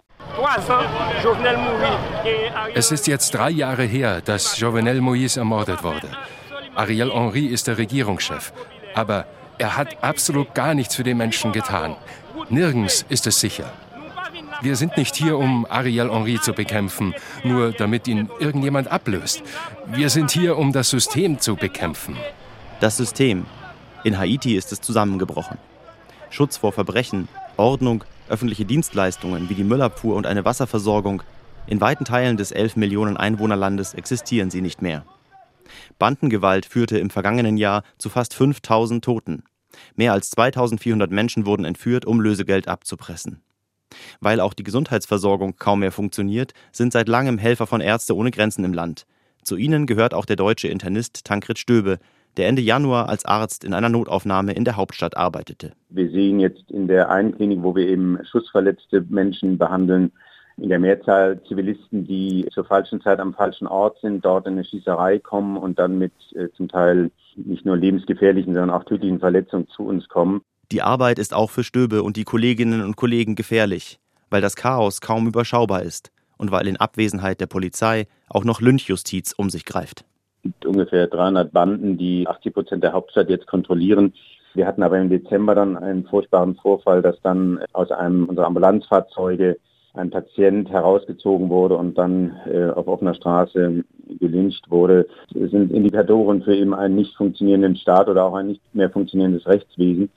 Es 2.74 2.92
ist 2.92 3.08
jetzt 3.08 3.34
drei 3.34 3.50
Jahre 3.50 3.84
her, 3.84 4.22
dass 4.22 4.60
Jovenel 4.60 5.00
Moïse 5.00 5.38
ermordet 5.38 5.84
wurde. 5.84 6.10
Ariel 6.76 7.12
Henry 7.12 7.46
ist 7.46 7.68
der 7.68 7.78
Regierungschef. 7.78 8.52
Aber 8.96 9.26
er 9.58 9.78
hat 9.78 10.04
absolut 10.04 10.54
gar 10.56 10.74
nichts 10.74 10.96
für 10.96 11.04
den 11.04 11.18
Menschen 11.18 11.52
getan. 11.52 11.96
Nirgends 12.50 13.06
ist 13.10 13.28
es 13.28 13.40
sicher. 13.40 13.72
Wir 14.62 14.76
sind 14.76 14.98
nicht 14.98 15.16
hier, 15.16 15.38
um 15.38 15.66
Ariel 15.70 16.12
Henry 16.12 16.40
zu 16.40 16.54
bekämpfen, 16.54 17.14
nur 17.44 17.72
damit 17.72 18.08
ihn 18.08 18.30
irgendjemand 18.40 18.88
ablöst. 18.88 19.44
Wir 19.88 20.10
sind 20.10 20.32
hier, 20.32 20.58
um 20.58 20.72
das 20.72 20.90
System 20.90 21.40
zu 21.40 21.56
bekämpfen. 21.56 22.18
Das 22.80 22.98
System. 22.98 23.46
In 24.04 24.18
Haiti 24.18 24.56
ist 24.56 24.72
es 24.72 24.82
zusammengebrochen. 24.82 25.58
Schutz 26.30 26.58
vor 26.58 26.74
Verbrechen, 26.74 27.28
Ordnung, 27.58 28.04
öffentliche 28.30 28.66
Dienstleistungen 28.66 29.50
wie 29.50 29.56
die 29.56 29.64
Müllabfuhr 29.64 30.16
und 30.16 30.26
eine 30.26 30.46
Wasserversorgung. 30.46 31.24
In 31.68 31.82
weiten 31.82 32.06
Teilen 32.06 32.38
des 32.38 32.52
11 32.52 32.76
Millionen 32.76 33.18
Einwohnerlandes 33.18 33.94
existieren 33.94 34.50
sie 34.50 34.62
nicht 34.62 34.82
mehr. 34.82 35.06
Bandengewalt 36.00 36.66
führte 36.66 36.98
im 37.00 37.10
vergangenen 37.10 37.58
Jahr 37.58 37.84
zu 37.98 38.10
fast 38.10 38.34
5000 38.34 39.04
Toten. 39.04 39.44
Mehr 39.96 40.14
als 40.14 40.30
2400 40.32 41.12
Menschen 41.12 41.46
wurden 41.46 41.66
entführt, 41.66 42.06
um 42.06 42.20
Lösegeld 42.20 42.68
abzupressen. 42.68 43.42
Weil 44.20 44.40
auch 44.40 44.54
die 44.54 44.64
Gesundheitsversorgung 44.64 45.56
kaum 45.56 45.80
mehr 45.80 45.92
funktioniert, 45.92 46.54
sind 46.72 46.94
seit 46.94 47.08
langem 47.08 47.38
Helfer 47.38 47.68
von 47.68 47.82
Ärzte 47.82 48.16
ohne 48.16 48.32
Grenzen 48.32 48.66
im 48.66 48.74
Land. 48.74 49.06
Zu 49.44 49.58
ihnen 49.58 49.86
gehört 49.86 50.14
auch 50.14 50.26
der 50.26 50.36
deutsche 50.36 50.68
Internist 50.68 51.26
Tankred 51.26 51.60
Stöbe, 51.60 52.00
der 52.38 52.48
Ende 52.48 52.62
Januar 52.62 53.10
als 53.10 53.26
Arzt 53.26 53.64
in 53.64 53.74
einer 53.74 53.90
Notaufnahme 53.90 54.54
in 54.54 54.66
der 54.66 54.76
Hauptstadt 54.76 55.16
arbeitete. 55.16 55.74
Wir 55.90 56.10
sehen 56.10 56.40
jetzt 56.40 56.70
in 56.72 56.88
der 56.88 57.10
einen 57.10 57.36
Klinik, 57.36 57.60
wo 57.62 57.76
wir 57.76 57.88
eben 57.88 58.18
schussverletzte 58.30 59.06
Menschen 59.10 59.58
behandeln, 59.58 60.12
in 60.58 60.70
der 60.70 60.80
Mehrzahl 60.80 61.42
Zivilisten, 61.48 62.06
die 62.06 62.48
zur 62.54 62.66
falschen 62.66 63.02
Zeit 63.02 63.20
am 63.20 63.34
falschen 63.34 63.68
Ort 63.68 64.00
sind, 64.02 64.24
dort 64.24 64.46
in 64.46 64.54
eine 64.54 64.64
Schießerei 64.64 65.20
kommen 65.20 65.58
und 65.58 65.80
dann 65.80 65.98
mit 65.98 66.14
äh, 66.36 66.50
zum 66.56 66.68
Teil 66.68 67.12
nicht 67.36 67.66
nur 67.66 67.76
lebensgefährlichen, 67.76 68.54
sondern 68.54 68.70
auch 68.70 68.84
tödlichen 68.84 69.20
Verletzungen 69.20 69.68
zu 69.70 69.84
uns 69.84 70.08
kommen. 70.10 70.42
Die 70.72 70.84
Arbeit 70.84 71.18
ist 71.18 71.34
auch 71.34 71.50
für 71.50 71.64
Stöbe 71.64 72.04
und 72.04 72.18
die 72.18 72.24
Kolleginnen 72.24 72.84
und 72.84 72.96
Kollegen 72.96 73.36
gefährlich, 73.36 74.00
weil 74.30 74.42
das 74.42 74.56
Chaos 74.56 75.02
kaum 75.02 75.28
überschaubar 75.28 75.82
ist 75.82 76.12
und 76.38 76.52
weil 76.52 76.68
in 76.68 76.78
Abwesenheit 76.78 77.42
der 77.42 77.48
Polizei 77.48 78.08
auch 78.30 78.44
noch 78.44 78.62
Lynchjustiz 78.62 79.34
um 79.34 79.50
sich 79.50 79.66
greift 79.66 80.06
gibt 80.44 80.66
ungefähr 80.66 81.08
300 81.08 81.52
Banden, 81.52 81.98
die 81.98 82.28
80 82.28 82.54
Prozent 82.54 82.84
der 82.84 82.94
Hauptstadt 82.94 83.30
jetzt 83.30 83.48
kontrollieren. 83.48 84.14
Wir 84.54 84.68
hatten 84.68 84.84
aber 84.84 85.00
im 85.00 85.10
Dezember 85.10 85.56
dann 85.56 85.78
einen 85.78 86.06
furchtbaren 86.06 86.56
Vorfall, 86.56 87.02
dass 87.02 87.20
dann 87.22 87.60
aus 87.72 87.92
einem 87.92 88.26
unserer 88.26 88.46
Ambulanzfahrzeuge 88.46 89.58
ein 89.96 90.10
Patient 90.10 90.70
herausgezogen 90.70 91.50
wurde 91.50 91.78
und 91.78 91.98
dann 91.98 92.36
äh, 92.46 92.70
auf 92.70 92.88
offener 92.88 93.14
Straße 93.14 93.84
gelyncht 94.20 94.70
wurde. 94.70 95.08
Es 95.34 95.52
sind 95.52 95.72
Indikatoren 95.72 96.44
für 96.44 96.56
eben 96.56 96.74
einen 96.74 96.96
nicht 96.96 97.16
funktionierenden 97.16 97.76
Staat 97.78 98.10
oder 98.10 98.26
auch 98.26 98.34
ein 98.34 98.48
nicht 98.48 98.76
mehr 98.76 98.90
funktionierendes 98.90 99.48
Rechtswesen. 99.48 100.10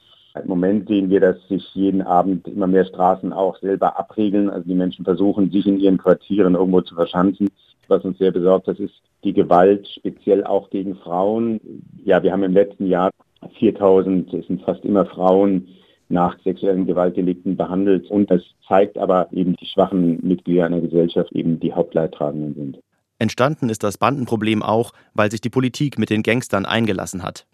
Im 0.42 0.48
Moment 0.48 0.88
sehen 0.88 1.08
wir, 1.08 1.20
dass 1.20 1.36
sich 1.48 1.64
jeden 1.74 2.02
Abend 2.02 2.46
immer 2.48 2.66
mehr 2.66 2.84
Straßen 2.84 3.32
auch 3.32 3.58
selber 3.58 3.98
abriegeln. 3.98 4.50
Also 4.50 4.68
die 4.68 4.74
Menschen 4.74 5.04
versuchen, 5.04 5.50
sich 5.50 5.66
in 5.66 5.78
ihren 5.78 5.98
Quartieren 5.98 6.54
irgendwo 6.54 6.82
zu 6.82 6.94
verschanzen. 6.94 7.48
Was 7.88 8.04
uns 8.04 8.18
sehr 8.18 8.32
besorgt, 8.32 8.68
das 8.68 8.78
ist 8.78 8.94
die 9.24 9.32
Gewalt, 9.32 9.86
speziell 9.88 10.44
auch 10.44 10.70
gegen 10.70 10.96
Frauen. 10.96 11.60
Ja, 12.04 12.22
wir 12.22 12.32
haben 12.32 12.42
im 12.42 12.52
letzten 12.52 12.86
Jahr 12.86 13.10
4000, 13.58 14.32
es 14.34 14.46
sind 14.46 14.62
fast 14.62 14.84
immer 14.84 15.06
Frauen, 15.06 15.68
nach 16.08 16.38
sexuellen 16.44 16.86
Gewaltdelikten 16.86 17.56
behandelt. 17.56 18.10
Und 18.10 18.30
das 18.30 18.42
zeigt 18.68 18.98
aber 18.98 19.28
eben 19.32 19.56
die 19.56 19.66
schwachen 19.66 20.24
Mitglieder 20.26 20.66
einer 20.66 20.80
Gesellschaft 20.80 21.32
eben 21.32 21.58
die 21.58 21.72
Hauptleidtragenden 21.72 22.54
sind. 22.54 22.78
Entstanden 23.18 23.70
ist 23.70 23.82
das 23.82 23.98
Bandenproblem 23.98 24.62
auch, 24.62 24.92
weil 25.14 25.30
sich 25.30 25.40
die 25.40 25.50
Politik 25.50 25.98
mit 25.98 26.10
den 26.10 26.22
Gangstern 26.22 26.66
eingelassen 26.66 27.22
hat. 27.22 27.46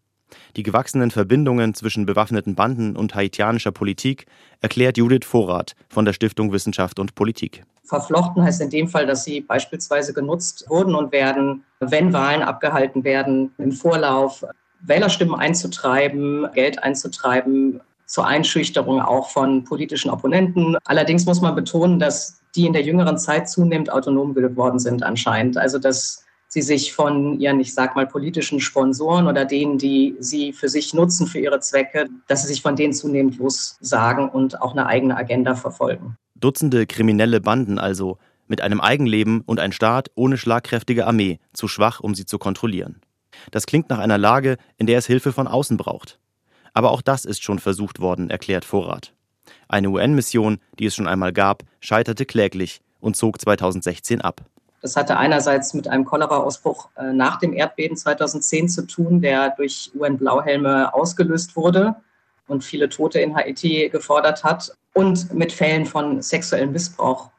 Die 0.56 0.62
gewachsenen 0.62 1.10
Verbindungen 1.10 1.74
zwischen 1.74 2.06
bewaffneten 2.06 2.54
Banden 2.54 2.96
und 2.96 3.14
haitianischer 3.14 3.72
Politik 3.72 4.26
erklärt 4.60 4.98
Judith 4.98 5.26
Vorrat 5.26 5.74
von 5.88 6.04
der 6.04 6.14
Stiftung 6.14 6.52
Wissenschaft 6.52 6.98
und 6.98 7.14
Politik. 7.14 7.64
Verflochten 7.84 8.42
heißt 8.42 8.60
in 8.60 8.70
dem 8.70 8.88
Fall, 8.88 9.06
dass 9.06 9.24
sie 9.24 9.40
beispielsweise 9.40 10.12
genutzt 10.12 10.64
wurden 10.68 10.94
und 10.94 11.12
werden, 11.12 11.64
wenn 11.80 12.12
Wahlen 12.12 12.42
abgehalten 12.42 13.04
werden, 13.04 13.52
im 13.58 13.72
Vorlauf 13.72 14.44
Wählerstimmen 14.80 15.34
einzutreiben, 15.34 16.48
Geld 16.54 16.82
einzutreiben, 16.82 17.80
zur 18.06 18.26
Einschüchterung 18.26 19.00
auch 19.00 19.30
von 19.30 19.64
politischen 19.64 20.10
Opponenten. 20.10 20.76
Allerdings 20.84 21.24
muss 21.24 21.40
man 21.40 21.54
betonen, 21.54 21.98
dass 21.98 22.40
die 22.54 22.66
in 22.66 22.74
der 22.74 22.82
jüngeren 22.82 23.16
Zeit 23.16 23.48
zunehmend 23.48 23.90
autonom 23.90 24.34
geworden 24.34 24.78
sind 24.78 25.02
anscheinend. 25.02 25.56
Also 25.56 25.78
dass 25.78 26.24
sie 26.48 26.60
sich 26.60 26.92
von 26.92 27.40
ihren, 27.40 27.60
ich 27.60 27.72
sag 27.72 27.96
mal, 27.96 28.06
politischen 28.06 28.60
Sponsoren 28.60 29.26
oder 29.26 29.46
denen, 29.46 29.78
die 29.78 30.14
sie 30.18 30.52
für 30.52 30.68
sich 30.68 30.92
nutzen, 30.92 31.26
für 31.26 31.38
ihre 31.38 31.60
Zwecke, 31.60 32.06
dass 32.28 32.42
sie 32.42 32.48
sich 32.48 32.60
von 32.60 32.76
denen 32.76 32.92
zunehmend 32.92 33.38
lossagen 33.38 34.28
und 34.28 34.60
auch 34.60 34.72
eine 34.72 34.84
eigene 34.84 35.16
Agenda 35.16 35.54
verfolgen. 35.54 36.18
Dutzende 36.42 36.86
kriminelle 36.86 37.40
Banden 37.40 37.78
also, 37.78 38.18
mit 38.48 38.60
einem 38.60 38.80
Eigenleben 38.80 39.42
und 39.42 39.60
ein 39.60 39.72
Staat 39.72 40.10
ohne 40.14 40.36
schlagkräftige 40.36 41.06
Armee, 41.06 41.38
zu 41.52 41.68
schwach, 41.68 42.00
um 42.00 42.14
sie 42.14 42.26
zu 42.26 42.38
kontrollieren. 42.38 43.00
Das 43.50 43.64
klingt 43.66 43.88
nach 43.88 43.98
einer 43.98 44.18
Lage, 44.18 44.56
in 44.76 44.86
der 44.86 44.98
es 44.98 45.06
Hilfe 45.06 45.32
von 45.32 45.46
außen 45.46 45.76
braucht. 45.76 46.18
Aber 46.74 46.90
auch 46.90 47.00
das 47.00 47.24
ist 47.24 47.42
schon 47.42 47.58
versucht 47.58 48.00
worden, 48.00 48.28
erklärt 48.28 48.64
Vorrat. 48.64 49.14
Eine 49.68 49.90
UN-Mission, 49.90 50.58
die 50.78 50.86
es 50.86 50.94
schon 50.94 51.08
einmal 51.08 51.32
gab, 51.32 51.62
scheiterte 51.80 52.26
kläglich 52.26 52.80
und 53.00 53.16
zog 53.16 53.40
2016 53.40 54.20
ab. 54.20 54.42
Das 54.80 54.96
hatte 54.96 55.16
einerseits 55.16 55.74
mit 55.74 55.86
einem 55.86 56.04
Cholera-Ausbruch 56.04 56.88
äh, 56.96 57.12
nach 57.12 57.38
dem 57.38 57.52
Erdbeben 57.52 57.96
2010 57.96 58.68
zu 58.68 58.86
tun, 58.86 59.20
der 59.20 59.50
durch 59.50 59.92
UN-Blauhelme 59.94 60.92
ausgelöst 60.92 61.54
wurde 61.54 61.94
und 62.48 62.64
viele 62.64 62.88
Tote 62.88 63.20
in 63.20 63.36
Haiti 63.36 63.88
gefordert 63.90 64.42
hat, 64.42 64.72
und 64.94 65.32
mit 65.32 65.52
Fällen 65.52 65.86
von 65.86 66.22
sexuellem 66.22 66.72
Missbrauch 66.72 67.30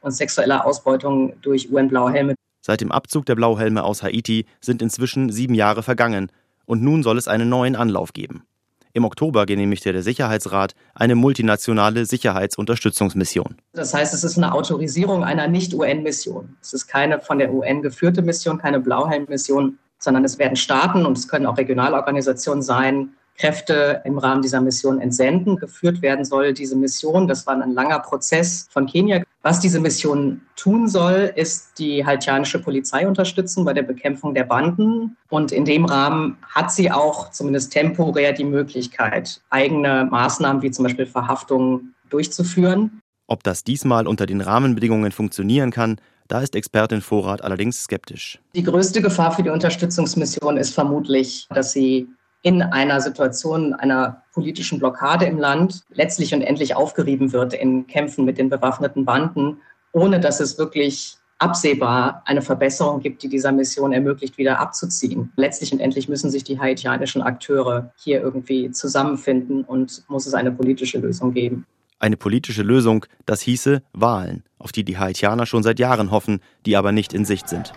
und 0.00 0.12
sexueller 0.12 0.64
Ausbeutung 0.64 1.34
durch 1.42 1.70
UN-Blauhelme. 1.70 2.34
Seit 2.60 2.80
dem 2.80 2.92
Abzug 2.92 3.26
der 3.26 3.34
Blauhelme 3.34 3.84
aus 3.84 4.02
Haiti 4.02 4.46
sind 4.60 4.82
inzwischen 4.82 5.30
sieben 5.30 5.54
Jahre 5.54 5.82
vergangen 5.82 6.30
und 6.66 6.82
nun 6.82 7.02
soll 7.02 7.18
es 7.18 7.28
einen 7.28 7.48
neuen 7.48 7.76
Anlauf 7.76 8.12
geben. 8.12 8.44
Im 8.92 9.04
Oktober 9.04 9.46
genehmigte 9.46 9.92
der 9.92 10.02
Sicherheitsrat 10.02 10.74
eine 10.94 11.14
multinationale 11.14 12.06
Sicherheitsunterstützungsmission. 12.06 13.56
Das 13.72 13.94
heißt, 13.94 14.12
es 14.14 14.24
ist 14.24 14.36
eine 14.36 14.52
Autorisierung 14.52 15.22
einer 15.22 15.46
Nicht-UN-Mission. 15.46 16.56
Es 16.60 16.72
ist 16.72 16.88
keine 16.88 17.20
von 17.20 17.38
der 17.38 17.52
UN 17.52 17.82
geführte 17.82 18.20
Mission, 18.20 18.58
keine 18.58 18.80
Blauhelm-Mission, 18.80 19.78
sondern 19.98 20.24
es 20.24 20.38
werden 20.38 20.56
Staaten 20.56 21.06
und 21.06 21.16
es 21.16 21.28
können 21.28 21.46
auch 21.46 21.56
Regionalorganisationen 21.56 22.62
sein, 22.62 23.10
Kräfte 23.40 24.02
im 24.04 24.18
Rahmen 24.18 24.42
dieser 24.42 24.60
Mission 24.60 25.00
entsenden. 25.00 25.56
Geführt 25.56 26.02
werden 26.02 26.26
soll 26.26 26.52
diese 26.52 26.76
Mission. 26.76 27.26
Das 27.26 27.46
war 27.46 27.60
ein 27.60 27.72
langer 27.72 28.00
Prozess 28.00 28.68
von 28.70 28.86
Kenia. 28.86 29.22
Was 29.42 29.60
diese 29.60 29.80
Mission 29.80 30.42
tun 30.56 30.88
soll, 30.88 31.32
ist 31.34 31.78
die 31.78 32.04
haitianische 32.04 32.58
Polizei 32.58 33.08
unterstützen 33.08 33.64
bei 33.64 33.72
der 33.72 33.82
Bekämpfung 33.82 34.34
der 34.34 34.44
Banden. 34.44 35.16
Und 35.30 35.52
in 35.52 35.64
dem 35.64 35.86
Rahmen 35.86 36.36
hat 36.54 36.70
sie 36.70 36.90
auch 36.92 37.30
zumindest 37.30 37.72
temporär 37.72 38.34
die 38.34 38.44
Möglichkeit, 38.44 39.40
eigene 39.48 40.06
Maßnahmen 40.10 40.60
wie 40.60 40.70
zum 40.70 40.84
Beispiel 40.84 41.06
Verhaftungen 41.06 41.94
durchzuführen. 42.10 43.00
Ob 43.26 43.42
das 43.42 43.64
diesmal 43.64 44.06
unter 44.06 44.26
den 44.26 44.42
Rahmenbedingungen 44.42 45.12
funktionieren 45.12 45.70
kann, 45.70 45.96
da 46.28 46.42
ist 46.42 46.54
Expertin 46.54 47.00
Vorrat 47.00 47.42
allerdings 47.42 47.82
skeptisch. 47.82 48.38
Die 48.54 48.62
größte 48.62 49.00
Gefahr 49.00 49.32
für 49.32 49.42
die 49.42 49.48
Unterstützungsmission 49.48 50.58
ist 50.58 50.74
vermutlich, 50.74 51.48
dass 51.50 51.72
sie 51.72 52.08
in 52.42 52.62
einer 52.62 53.00
Situation 53.00 53.74
einer 53.74 54.22
politischen 54.32 54.78
Blockade 54.78 55.26
im 55.26 55.38
Land 55.38 55.82
letztlich 55.92 56.34
und 56.34 56.42
endlich 56.42 56.74
aufgerieben 56.74 57.32
wird 57.32 57.52
in 57.52 57.86
Kämpfen 57.86 58.24
mit 58.24 58.38
den 58.38 58.48
bewaffneten 58.48 59.04
Banden, 59.04 59.58
ohne 59.92 60.20
dass 60.20 60.40
es 60.40 60.58
wirklich 60.58 61.16
absehbar 61.38 62.22
eine 62.26 62.42
Verbesserung 62.42 63.00
gibt, 63.00 63.22
die 63.22 63.28
dieser 63.28 63.50
Mission 63.50 63.92
ermöglicht, 63.92 64.38
wieder 64.38 64.60
abzuziehen. 64.60 65.32
Letztlich 65.36 65.72
und 65.72 65.80
endlich 65.80 66.08
müssen 66.08 66.30
sich 66.30 66.44
die 66.44 66.60
haitianischen 66.60 67.22
Akteure 67.22 67.92
hier 67.96 68.20
irgendwie 68.20 68.70
zusammenfinden 68.70 69.64
und 69.64 70.04
muss 70.08 70.26
es 70.26 70.34
eine 70.34 70.52
politische 70.52 70.98
Lösung 70.98 71.32
geben. 71.32 71.66
Eine 71.98 72.16
politische 72.16 72.62
Lösung, 72.62 73.04
das 73.26 73.40
hieße 73.42 73.82
Wahlen, 73.92 74.44
auf 74.58 74.72
die 74.72 74.84
die 74.84 74.98
Haitianer 74.98 75.44
schon 75.46 75.62
seit 75.62 75.78
Jahren 75.78 76.10
hoffen, 76.10 76.40
die 76.64 76.76
aber 76.76 76.92
nicht 76.92 77.12
in 77.12 77.24
Sicht 77.24 77.48
sind. 77.48 77.72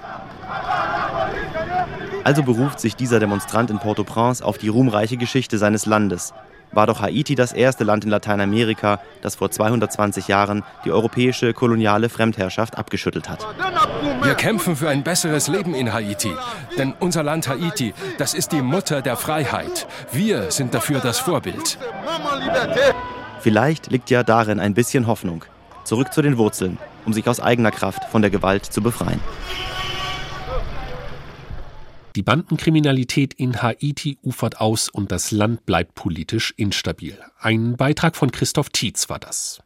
Also 2.24 2.44
beruft 2.44 2.80
sich 2.80 2.96
dieser 2.96 3.20
Demonstrant 3.20 3.70
in 3.70 3.80
Port-au-Prince 3.80 4.44
auf 4.44 4.58
die 4.58 4.70
ruhmreiche 4.70 5.18
Geschichte 5.18 5.58
seines 5.58 5.86
Landes. 5.86 6.34
War 6.72 6.88
doch 6.88 7.02
Haiti 7.02 7.36
das 7.36 7.54
erste 7.54 7.84
Land 7.84 8.04
in 8.04 8.10
Lateinamerika, 8.10 9.00
das 9.22 9.36
vor 9.36 9.52
220 9.52 10.28
Jahren 10.28 10.64
die 10.86 10.92
europäische 10.92 11.54
koloniale 11.54 12.10
Fremdherrschaft 12.10 12.78
abgeschüttelt 12.78 13.30
hat. 13.30 13.46
Wir 14.24 14.34
kämpfen 14.34 14.76
für 14.76 14.90
ein 14.90 15.04
besseres 15.04 15.48
Leben 15.48 15.76
in 15.76 15.94
Haiti. 15.94 16.32
Denn 16.78 16.94
unser 17.00 17.22
Land 17.22 17.48
Haiti, 17.48 17.94
das 18.18 18.34
ist 18.34 18.52
die 18.52 18.62
Mutter 18.62 19.02
der 19.02 19.18
Freiheit. 19.18 19.86
Wir 20.12 20.50
sind 20.50 20.74
dafür 20.74 21.00
das 21.00 21.20
Vorbild. 21.20 21.78
Vielleicht 23.42 23.92
liegt 23.92 24.10
ja 24.10 24.24
darin 24.24 24.60
ein 24.60 24.74
bisschen 24.74 25.06
Hoffnung. 25.06 25.46
Zurück 25.84 26.14
zu 26.14 26.22
den 26.22 26.38
Wurzeln, 26.38 26.80
um 27.06 27.14
sich 27.14 27.28
aus 27.28 27.40
eigener 27.40 27.72
Kraft 27.72 28.06
von 28.06 28.22
der 28.22 28.32
Gewalt 28.32 28.66
zu 28.66 28.82
befreien. 28.82 29.20
Die 32.16 32.22
Bandenkriminalität 32.22 33.34
in 33.34 33.64
Haiti 33.64 34.20
ufert 34.22 34.62
aus 34.62 34.88
und 34.88 35.12
das 35.12 35.32
Land 35.32 35.66
bleibt 35.66 35.96
politisch 35.96 36.54
instabil. 36.58 37.18
Ein 37.40 37.76
Beitrag 37.76 38.16
von 38.16 38.32
Christoph 38.32 38.70
Tietz 38.70 39.10
war 39.10 39.18
das. 39.18 39.64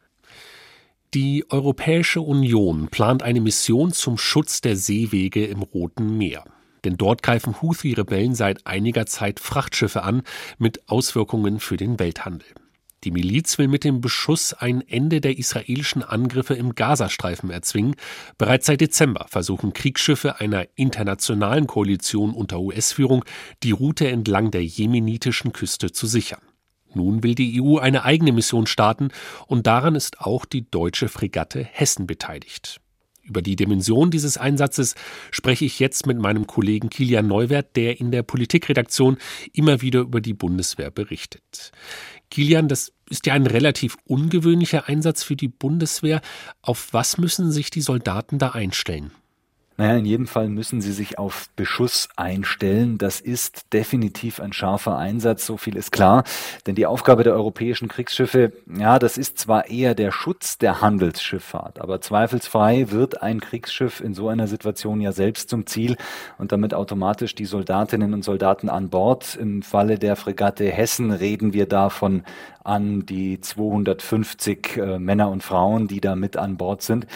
Die 1.12 1.44
Europäische 1.50 2.22
Union 2.22 2.88
plant 2.88 3.22
eine 3.22 3.42
Mission 3.42 3.92
zum 3.92 4.16
Schutz 4.16 4.62
der 4.62 4.76
Seewege 4.76 5.46
im 5.46 5.60
Roten 5.62 6.16
Meer. 6.16 6.44
Denn 6.84 6.96
dort 6.96 7.22
greifen 7.22 7.60
Houthi-Rebellen 7.60 8.34
seit 8.34 8.66
einiger 8.66 9.04
Zeit 9.04 9.40
Frachtschiffe 9.40 10.02
an 10.02 10.22
mit 10.58 10.88
Auswirkungen 10.88 11.60
für 11.60 11.76
den 11.76 11.98
Welthandel. 11.98 12.46
Die 13.04 13.12
Miliz 13.12 13.58
will 13.58 13.68
mit 13.68 13.84
dem 13.84 14.00
Beschuss 14.00 14.54
ein 14.54 14.80
Ende 14.86 15.20
der 15.20 15.38
israelischen 15.38 16.02
Angriffe 16.02 16.54
im 16.54 16.74
Gazastreifen 16.74 17.50
erzwingen. 17.50 17.94
Bereits 18.38 18.66
seit 18.66 18.80
Dezember 18.80 19.26
versuchen 19.28 19.72
Kriegsschiffe 19.72 20.40
einer 20.40 20.66
internationalen 20.74 21.68
Koalition 21.68 22.34
unter 22.34 22.58
US-Führung, 22.60 23.24
die 23.62 23.70
Route 23.70 24.08
entlang 24.08 24.50
der 24.50 24.64
jemenitischen 24.64 25.52
Küste 25.52 25.92
zu 25.92 26.06
sichern. 26.06 26.40
Nun 26.94 27.22
will 27.22 27.34
die 27.34 27.62
EU 27.62 27.78
eine 27.78 28.04
eigene 28.04 28.32
Mission 28.32 28.66
starten 28.66 29.10
und 29.46 29.66
daran 29.66 29.94
ist 29.94 30.20
auch 30.20 30.44
die 30.44 30.68
deutsche 30.68 31.08
Fregatte 31.08 31.62
Hessen 31.62 32.06
beteiligt. 32.06 32.80
Über 33.28 33.42
die 33.42 33.56
Dimension 33.56 34.10
dieses 34.10 34.38
Einsatzes 34.38 34.94
spreche 35.30 35.66
ich 35.66 35.78
jetzt 35.78 36.06
mit 36.06 36.18
meinem 36.18 36.46
Kollegen 36.46 36.88
Kilian 36.88 37.26
Neuwert, 37.26 37.76
der 37.76 38.00
in 38.00 38.10
der 38.10 38.22
Politikredaktion 38.22 39.18
immer 39.52 39.82
wieder 39.82 40.00
über 40.00 40.22
die 40.22 40.32
Bundeswehr 40.32 40.90
berichtet. 40.90 41.72
Kilian, 42.30 42.68
das 42.68 42.92
ist 43.10 43.26
ja 43.26 43.34
ein 43.34 43.46
relativ 43.46 43.96
ungewöhnlicher 44.04 44.88
Einsatz 44.88 45.22
für 45.22 45.36
die 45.36 45.48
Bundeswehr. 45.48 46.22
Auf 46.62 46.88
was 46.92 47.18
müssen 47.18 47.52
sich 47.52 47.70
die 47.70 47.82
Soldaten 47.82 48.38
da 48.38 48.50
einstellen? 48.50 49.12
Naja, 49.80 49.96
in 49.96 50.06
jedem 50.06 50.26
Fall 50.26 50.48
müssen 50.48 50.80
sie 50.80 50.90
sich 50.90 51.20
auf 51.20 51.48
Beschuss 51.54 52.08
einstellen. 52.16 52.98
Das 52.98 53.20
ist 53.20 53.72
definitiv 53.72 54.40
ein 54.40 54.52
scharfer 54.52 54.98
Einsatz, 54.98 55.46
so 55.46 55.56
viel 55.56 55.76
ist 55.76 55.92
klar. 55.92 56.24
Denn 56.66 56.74
die 56.74 56.84
Aufgabe 56.84 57.22
der 57.22 57.34
europäischen 57.34 57.86
Kriegsschiffe, 57.86 58.52
ja, 58.76 58.98
das 58.98 59.16
ist 59.16 59.38
zwar 59.38 59.70
eher 59.70 59.94
der 59.94 60.10
Schutz 60.10 60.58
der 60.58 60.80
Handelsschifffahrt, 60.80 61.80
aber 61.80 62.00
zweifelsfrei 62.00 62.90
wird 62.90 63.22
ein 63.22 63.40
Kriegsschiff 63.40 64.00
in 64.00 64.14
so 64.14 64.28
einer 64.28 64.48
Situation 64.48 65.00
ja 65.00 65.12
selbst 65.12 65.48
zum 65.48 65.64
Ziel 65.64 65.96
und 66.38 66.50
damit 66.50 66.74
automatisch 66.74 67.36
die 67.36 67.44
Soldatinnen 67.44 68.14
und 68.14 68.24
Soldaten 68.24 68.68
an 68.68 68.88
Bord. 68.88 69.36
Im 69.36 69.62
Falle 69.62 70.00
der 70.00 70.16
Fregatte 70.16 70.68
Hessen 70.68 71.12
reden 71.12 71.52
wir 71.52 71.66
davon 71.66 72.24
an 72.64 73.06
die 73.06 73.40
250 73.40 74.76
äh, 74.76 74.98
Männer 74.98 75.30
und 75.30 75.42
Frauen, 75.42 75.88
die 75.88 76.00
da 76.00 76.16
mit 76.16 76.36
an 76.36 76.56
Bord 76.56 76.82
sind. 76.82 77.06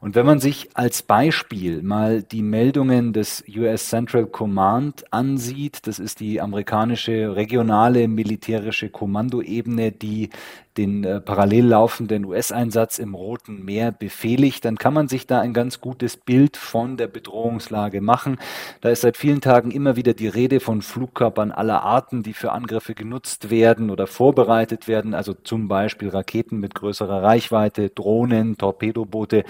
Und 0.00 0.14
wenn 0.14 0.24
man 0.24 0.40
sich 0.40 0.70
als 0.72 1.02
Beispiel 1.02 1.82
mal 1.82 2.22
die 2.22 2.42
Meldungen 2.42 3.12
des 3.12 3.44
US 3.54 3.90
Central 3.90 4.26
Command 4.26 5.12
ansieht, 5.12 5.86
das 5.86 5.98
ist 5.98 6.20
die 6.20 6.40
amerikanische 6.40 7.36
regionale 7.36 8.08
militärische 8.08 8.88
Kommandoebene, 8.88 9.92
die 9.92 10.30
den 10.76 11.04
äh, 11.04 11.20
parallel 11.20 11.66
laufenden 11.66 12.24
US-Einsatz 12.24 12.98
im 12.98 13.14
Roten 13.14 13.64
Meer 13.64 13.90
befehligt, 13.92 14.64
dann 14.64 14.76
kann 14.76 14.94
man 14.94 15.08
sich 15.08 15.26
da 15.26 15.40
ein 15.40 15.52
ganz 15.52 15.80
gutes 15.80 16.16
Bild 16.16 16.56
von 16.56 16.96
der 16.96 17.08
Bedrohungslage 17.08 18.00
machen. 18.00 18.38
Da 18.80 18.90
ist 18.90 19.00
seit 19.00 19.16
vielen 19.16 19.40
Tagen 19.40 19.70
immer 19.72 19.96
wieder 19.96 20.14
die 20.14 20.28
Rede 20.28 20.60
von 20.60 20.82
Flugkörpern 20.82 21.50
aller 21.50 21.82
Arten, 21.82 22.22
die 22.22 22.34
für 22.34 22.52
Angriffe 22.52 22.94
genutzt 22.94 23.50
werden 23.50 23.90
oder 23.90 24.06
vorbereitet 24.06 24.86
werden, 24.86 25.14
also 25.14 25.34
zum 25.34 25.68
Beispiel 25.68 26.08
Raketen 26.08 26.60
mit 26.60 26.74
größerer 26.74 27.22
Reichweite, 27.22 27.90
Drohnen, 27.90 28.56
Torpedoboote 28.56 29.44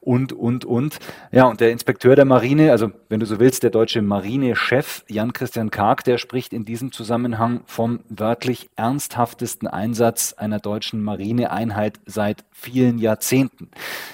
und, 0.00 0.32
und, 0.32 0.64
und. 0.64 0.98
Ja, 1.32 1.44
und 1.44 1.60
der 1.60 1.70
Inspekteur 1.70 2.16
der 2.16 2.24
Marine, 2.24 2.72
also 2.72 2.90
wenn 3.08 3.20
du 3.20 3.26
so 3.26 3.40
willst, 3.40 3.62
der 3.62 3.70
deutsche 3.70 4.02
Marinechef 4.02 5.04
Jan-Christian 5.08 5.70
Karg, 5.70 6.04
der 6.04 6.18
spricht 6.18 6.52
in 6.52 6.64
diesem 6.64 6.92
Zusammenhang 6.92 7.62
vom 7.66 8.00
wörtlich 8.08 8.70
ernsthaftesten 8.76 9.66
Einsatz 9.66 10.34
einer 10.34 10.58
deutschen 10.64 11.02
Marineeinheit 11.02 12.00
seit 12.06 12.44
vielen 12.52 12.98
Jahrzehnten. 12.98 13.70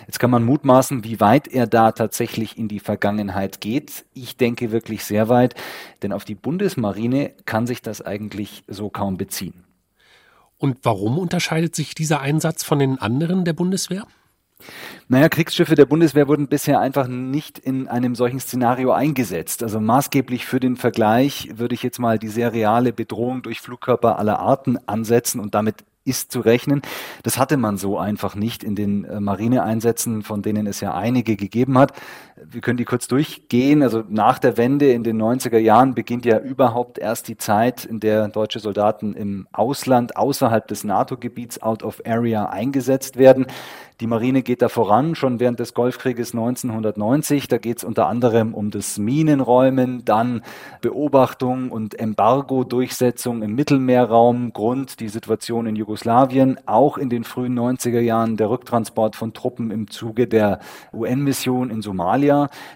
Jetzt 0.07 0.19
kann 0.19 0.31
man 0.31 0.45
mutmaßen, 0.45 1.05
wie 1.05 1.21
weit 1.21 1.49
er 1.49 1.67
da 1.67 1.93
tatsächlich 1.93 2.59
in 2.59 2.69
die 2.69 2.81
Vergangenheit 2.81 3.61
geht. 3.61 4.05
Ich 4.15 4.37
denke 4.37 4.73
wirklich 4.73 5.05
sehr 5.05 5.29
weit, 5.29 5.55
denn 6.03 6.13
auf 6.13 6.25
die 6.25 6.35
Bundesmarine 6.35 7.33
kann 7.47 7.67
sich 7.67 7.83
das 7.83 8.03
eigentlich 8.03 8.65
so 8.67 8.91
kaum 8.91 9.17
beziehen. 9.17 9.65
Und 10.59 10.79
warum 10.83 11.19
unterscheidet 11.19 11.75
sich 11.75 11.95
dieser 11.95 12.21
Einsatz 12.21 12.65
von 12.65 12.79
den 12.79 12.99
anderen 12.99 13.45
der 13.45 13.55
Bundeswehr? 13.55 14.07
Naja, 15.09 15.29
Kriegsschiffe 15.29 15.75
der 15.75 15.87
Bundeswehr 15.87 16.29
wurden 16.29 16.49
bisher 16.49 16.81
einfach 16.81 17.09
nicht 17.09 17.59
in 17.59 17.89
einem 17.89 18.15
solchen 18.15 18.41
Szenario 18.41 18.93
eingesetzt. 18.93 19.63
Also 19.63 19.81
maßgeblich 19.81 20.47
für 20.47 20.61
den 20.61 20.77
Vergleich 20.77 21.49
würde 21.55 21.75
ich 21.75 21.83
jetzt 21.83 21.99
mal 21.99 22.19
die 22.19 22.29
sehr 22.29 22.53
reale 22.53 22.93
Bedrohung 22.93 23.43
durch 23.43 23.61
Flugkörper 23.61 24.19
aller 24.19 24.39
Arten 24.39 24.79
ansetzen 24.87 25.41
und 25.41 25.55
damit 25.55 25.85
ist 26.11 26.31
zu 26.31 26.41
rechnen. 26.41 26.83
Das 27.23 27.39
hatte 27.39 27.57
man 27.57 27.79
so 27.79 27.99
einfach 27.99 28.35
nicht 28.35 28.63
in 28.63 28.75
den 28.75 29.05
äh, 29.05 29.21
Marineeinsätzen, 29.21 30.23
von 30.23 30.43
denen 30.43 30.67
es 30.67 30.81
ja 30.81 30.95
einige 30.95 31.37
gegeben 31.37 31.79
hat. 31.79 31.93
Wir 32.49 32.61
können 32.61 32.77
die 32.77 32.85
kurz 32.85 33.09
durchgehen. 33.09 33.83
Also 33.83 34.03
nach 34.09 34.39
der 34.39 34.57
Wende 34.57 34.93
in 34.93 35.05
den 35.05 35.21
90er 35.21 35.59
Jahren 35.59 35.95
beginnt 35.95 36.25
ja 36.25 36.39
überhaupt 36.39 36.99
erst 36.99 37.29
die 37.29 37.37
Zeit, 37.37 37.85
in 37.85 38.01
der 38.01 38.29
deutsche 38.29 38.61
Soldaten 38.61 39.15
im 39.15 39.47
Ausland 39.53 40.17
außerhalb 40.17 40.67
des 40.67 40.85
NATO-Gebiets 40.85 41.63
out 41.63 41.83
of 41.83 42.03
area 42.07 42.47
eingesetzt 42.47 43.17
werden. 43.19 43.47
Die 44.01 44.07
Marine 44.07 44.43
geht 44.43 44.63
da 44.63 44.71
voran, 44.71 45.15
schon 45.15 45.41
während 45.41 45.61
des 45.61 45.75
Golfkrieges 45.75 46.33
1990. 46.33 47.49
Da 47.49 47.59
geht 47.59 47.79
es 47.79 47.85
unter 47.85 48.07
anderem 48.07 48.55
um 48.55 48.71
das 48.71 48.97
Minenräumen, 48.97 50.07
dann 50.07 50.41
Beobachtung 50.81 51.71
und 51.71 51.99
Embargo-Durchsetzung 52.01 53.43
im 53.43 53.55
Mittelmeerraum, 53.55 54.55
Grund 54.55 55.01
die 55.01 55.09
Situation 55.09 55.67
in 55.67 55.77
Jugoslawien, 55.77 56.59
auch 56.65 56.97
in 56.97 57.11
den 57.11 57.25
frühen 57.25 57.59
90er 57.59 58.01
Jahren 58.01 58.39
der 58.39 58.49
Rücktransport 58.49 59.17
von 59.17 59.35
Truppen 59.35 59.71
im 59.71 59.91
Zuge 59.91 60.27
der 60.27 60.61
UN-Mission 60.95 61.69
in 61.69 61.83
Somalia, 61.83 62.30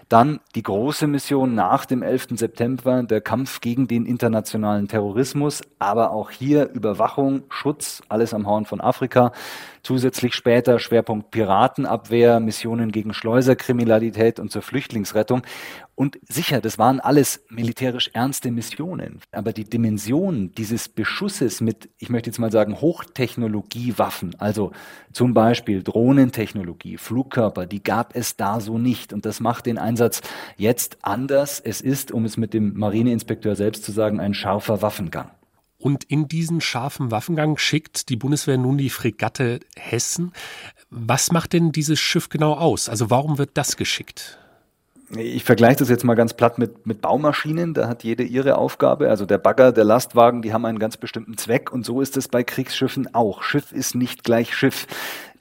dann 0.09 0.39
die 0.55 0.63
große 0.63 1.07
Mission 1.07 1.55
nach 1.55 1.85
dem 1.85 2.03
11. 2.03 2.27
September, 2.31 3.03
der 3.03 3.21
Kampf 3.21 3.61
gegen 3.61 3.87
den 3.87 4.05
internationalen 4.05 4.87
Terrorismus, 4.87 5.61
aber 5.79 6.11
auch 6.11 6.31
hier 6.31 6.69
Überwachung, 6.69 7.43
Schutz, 7.49 8.01
alles 8.09 8.33
am 8.33 8.47
Horn 8.47 8.65
von 8.65 8.81
Afrika. 8.81 9.31
Zusätzlich 9.85 10.33
später 10.33 10.79
Schwerpunkt 10.79 11.29
Piratenabwehr, 11.29 12.39
Missionen 12.39 12.91
gegen 12.91 13.13
Schleuserkriminalität 13.13 14.39
und 14.39 14.51
zur 14.51 14.63
Flüchtlingsrettung. 14.63 15.43
Und 15.93 16.17
sicher, 16.27 16.59
das 16.59 16.79
waren 16.79 16.99
alles 16.99 17.45
militärisch 17.49 18.09
ernste 18.13 18.49
Missionen. 18.49 19.19
Aber 19.31 19.53
die 19.53 19.65
Dimension 19.65 20.51
dieses 20.53 20.89
Beschusses 20.89 21.61
mit, 21.61 21.87
ich 21.99 22.09
möchte 22.09 22.31
jetzt 22.31 22.39
mal 22.39 22.51
sagen, 22.51 22.81
Hochtechnologiewaffen, 22.81 24.33
also 24.39 24.71
zum 25.13 25.35
Beispiel 25.35 25.83
Drohnentechnologie, 25.83 26.97
Flugkörper, 26.97 27.67
die 27.67 27.83
gab 27.83 28.15
es 28.15 28.37
da 28.37 28.61
so 28.61 28.79
nicht. 28.79 29.13
Und 29.13 29.27
das 29.27 29.39
macht 29.39 29.67
den 29.67 29.77
Einsatz 29.77 30.21
jetzt 30.57 30.97
anders. 31.03 31.59
Es 31.59 31.79
ist, 31.79 32.11
um 32.11 32.25
es 32.25 32.37
mit 32.37 32.55
dem 32.55 32.75
Marineinspekteur 32.75 33.55
selbst 33.55 33.83
zu 33.83 33.91
sagen, 33.91 34.19
ein 34.19 34.33
scharfer 34.33 34.81
Waffengang. 34.81 35.29
Und 35.85 36.03
in 36.05 36.27
diesen 36.27 36.61
scharfen 36.61 37.11
Waffengang 37.11 37.59
schickt 37.59 38.09
die 38.09 38.15
Bundeswehr 38.15 38.57
nun 38.57 38.75
die 38.75 38.89
Fregatte 38.89 39.59
Hessen. 39.77 40.33
Was 40.89 41.31
macht 41.31 41.53
denn 41.53 41.71
dieses 41.71 41.99
Schiff 41.99 42.29
genau 42.29 42.53
aus? 42.53 42.89
Also 42.89 43.11
warum 43.11 43.37
wird 43.37 43.51
das 43.53 43.77
geschickt? 43.77 44.39
Ich 45.15 45.43
vergleiche 45.43 45.77
das 45.77 45.89
jetzt 45.89 46.03
mal 46.03 46.15
ganz 46.15 46.33
platt 46.33 46.57
mit, 46.57 46.87
mit 46.87 47.01
Baumaschinen. 47.01 47.75
Da 47.75 47.87
hat 47.87 48.03
jede 48.03 48.23
ihre 48.23 48.57
Aufgabe. 48.57 49.11
Also 49.11 49.27
der 49.27 49.37
Bagger, 49.37 49.71
der 49.71 49.83
Lastwagen, 49.83 50.41
die 50.41 50.53
haben 50.53 50.65
einen 50.65 50.79
ganz 50.79 50.97
bestimmten 50.97 51.37
Zweck. 51.37 51.71
Und 51.71 51.85
so 51.85 52.01
ist 52.01 52.17
es 52.17 52.29
bei 52.29 52.43
Kriegsschiffen 52.43 53.13
auch. 53.13 53.43
Schiff 53.43 53.71
ist 53.71 53.93
nicht 53.93 54.23
gleich 54.23 54.55
Schiff. 54.55 54.87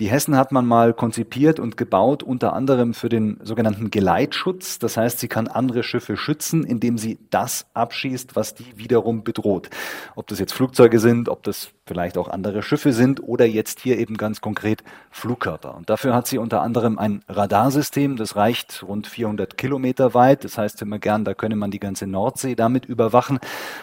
Die 0.00 0.08
Hessen 0.08 0.36
hat 0.36 0.50
man 0.50 0.66
mal 0.66 0.92
konzipiert 0.92 1.60
und 1.60 1.76
gebaut, 1.76 2.24
unter 2.24 2.52
anderem 2.52 2.94
für 2.94 3.08
den 3.08 3.38
sogenannten 3.44 3.90
Geleitschutz. 3.90 4.80
Das 4.80 4.96
heißt, 4.96 5.20
sie 5.20 5.28
kann 5.28 5.46
andere 5.46 5.84
Schiffe 5.84 6.16
schützen, 6.16 6.64
indem 6.64 6.98
sie 6.98 7.18
das 7.30 7.66
abschießt, 7.74 8.34
was 8.34 8.54
die 8.54 8.76
wiederum 8.76 9.22
bedroht. 9.22 9.70
Ob 10.16 10.26
das 10.26 10.40
jetzt 10.40 10.52
Flugzeuge 10.52 10.98
sind, 10.98 11.28
ob 11.28 11.44
das 11.44 11.70
vielleicht 11.86 12.18
auch 12.18 12.28
andere 12.28 12.62
Schiffe 12.62 12.92
sind 12.92 13.22
oder 13.22 13.44
jetzt 13.44 13.80
hier 13.80 13.98
eben 13.98 14.16
ganz 14.16 14.40
konkret 14.40 14.82
Flugkörper. 15.10 15.76
Und 15.76 15.90
dafür 15.90 16.14
hat 16.14 16.26
sie 16.26 16.38
unter 16.38 16.62
anderem 16.62 16.98
ein 16.98 17.22
Radarsystem, 17.28 18.16
das 18.16 18.34
reicht 18.36 18.82
rund 18.82 19.06
400 19.06 19.56
Kilometer 19.56 20.14
weit. 20.14 20.44
Das 20.44 20.58
heißt 20.58 20.82
immer 20.82 20.98
gern, 20.98 21.24
da 21.24 21.34
könne 21.34 21.56
man 21.56 21.70
die 21.70 21.80
ganze 21.80 22.06
Nordsee 22.06 22.56
damit 22.56 22.86
überwachen. 22.86 23.38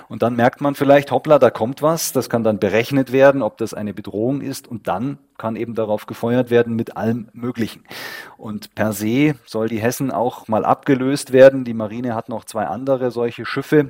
Und 0.10 0.24
dann 0.24 0.36
merkt 0.36 0.60
man 0.60 0.76
vielleicht, 0.76 1.12
hoppla, 1.12 1.39
da 1.39 1.52
kommt 1.52 1.82
was. 1.82 2.12
Das 2.12 2.30
kann 2.30 2.43
dann 2.43 2.60
berechnet 2.60 3.12
werden, 3.13 3.41
ob 3.41 3.58
das 3.58 3.74
eine 3.74 3.93
Bedrohung 3.93 4.41
ist. 4.41 4.67
Und 4.67 4.88
dann 4.88 5.19
kann 5.41 5.56
eben 5.56 5.73
darauf 5.73 6.06
gefeuert 6.06 6.51
werden 6.51 6.75
mit 6.75 6.97
allem 6.97 7.27
Möglichen. 7.34 7.84
Und 8.38 8.75
per 8.75 8.93
se 8.93 9.34
soll 9.47 9.69
die 9.69 9.82
Hessen 9.82 10.12
auch 10.12 10.47
mal 10.47 10.63
abgelöst 10.63 11.34
werden. 11.34 11.65
Die 11.65 11.73
Marine 11.73 12.13
hat 12.13 12.30
noch 12.30 12.45
zwei 12.45 12.67
andere 12.67 13.10
solche 13.10 13.43
Schiffe. 13.43 13.89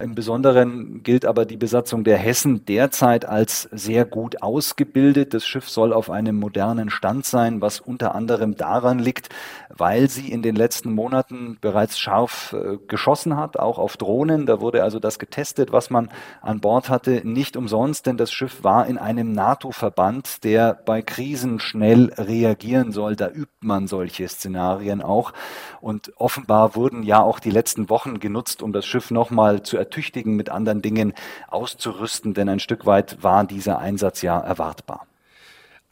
Im 0.00 0.14
Besonderen 0.14 1.02
gilt 1.02 1.26
aber 1.26 1.44
die 1.44 1.56
Besatzung 1.56 2.04
der 2.04 2.16
Hessen 2.16 2.64
derzeit 2.64 3.26
als 3.26 3.68
sehr 3.70 4.04
gut 4.04 4.42
ausgebildet. 4.42 5.34
Das 5.34 5.46
Schiff 5.46 5.68
soll 5.68 5.92
auf 5.92 6.10
einem 6.10 6.36
modernen 6.36 6.88
Stand 6.90 7.26
sein, 7.26 7.60
was 7.60 7.80
unter 7.80 8.14
anderem 8.14 8.56
daran 8.56 8.98
liegt, 8.98 9.28
weil 9.68 10.08
sie 10.08 10.32
in 10.32 10.42
den 10.42 10.56
letzten 10.56 10.92
Monaten 10.92 11.58
bereits 11.60 11.98
scharf 11.98 12.54
äh, 12.54 12.78
geschossen 12.88 13.36
hat, 13.36 13.58
auch 13.58 13.78
auf 13.78 13.96
Drohnen. 13.96 14.46
Da 14.46 14.60
wurde 14.60 14.82
also 14.82 15.00
das 15.00 15.18
getestet, 15.18 15.72
was 15.72 15.90
man 15.90 16.08
an 16.40 16.60
Bord 16.60 16.88
hatte, 16.88 17.20
nicht 17.24 17.56
umsonst, 17.56 18.06
denn 18.06 18.16
das 18.16 18.32
Schiff 18.32 18.64
war 18.64 18.86
in 18.86 18.96
einem 18.96 19.32
NATO-Verband, 19.32 20.44
der 20.44 20.74
bei 20.74 21.02
Krisen 21.02 21.60
schnell 21.60 22.12
reagieren 22.16 22.92
soll. 22.92 23.16
Da 23.16 23.28
übt 23.28 23.50
man 23.60 23.86
solche 23.86 24.28
Szenarien 24.28 25.02
auch. 25.02 25.32
Und 25.80 26.12
offenbar 26.16 26.74
wurden 26.74 27.02
ja 27.02 27.22
auch 27.22 27.40
die 27.40 27.50
letzten 27.50 27.90
Wochen 27.90 28.20
genutzt, 28.20 28.62
um 28.62 28.72
das 28.72 28.86
Schiff 28.86 29.10
nochmal 29.10 29.62
zu 29.62 29.76
ertüchtigen, 29.90 30.36
mit 30.36 30.48
anderen 30.48 30.82
Dingen 30.82 31.12
auszurüsten, 31.48 32.32
denn 32.32 32.48
ein 32.48 32.60
Stück 32.60 32.86
weit 32.86 33.22
war 33.22 33.44
dieser 33.44 33.80
Einsatz 33.80 34.22
ja 34.22 34.38
erwartbar. 34.38 35.06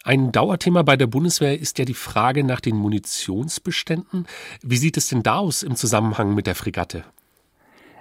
Ein 0.05 0.31
Dauerthema 0.31 0.83
bei 0.85 0.97
der 0.97 1.09
Bundeswehr 1.09 1.59
ist 1.59 1.79
ja 1.79 1.85
die 1.85 1.95
Frage 1.95 2.45
nach 2.45 2.61
den 2.61 2.77
Munitionsbeständen. 2.77 4.27
Wie 4.63 4.77
sieht 4.77 4.97
es 4.97 5.09
denn 5.09 5.25
da 5.25 5.39
aus 5.39 5.65
im 5.65 5.75
Zusammenhang 5.75 6.35
mit 6.35 6.47
der 6.47 6.55
Fregatte? 6.55 7.05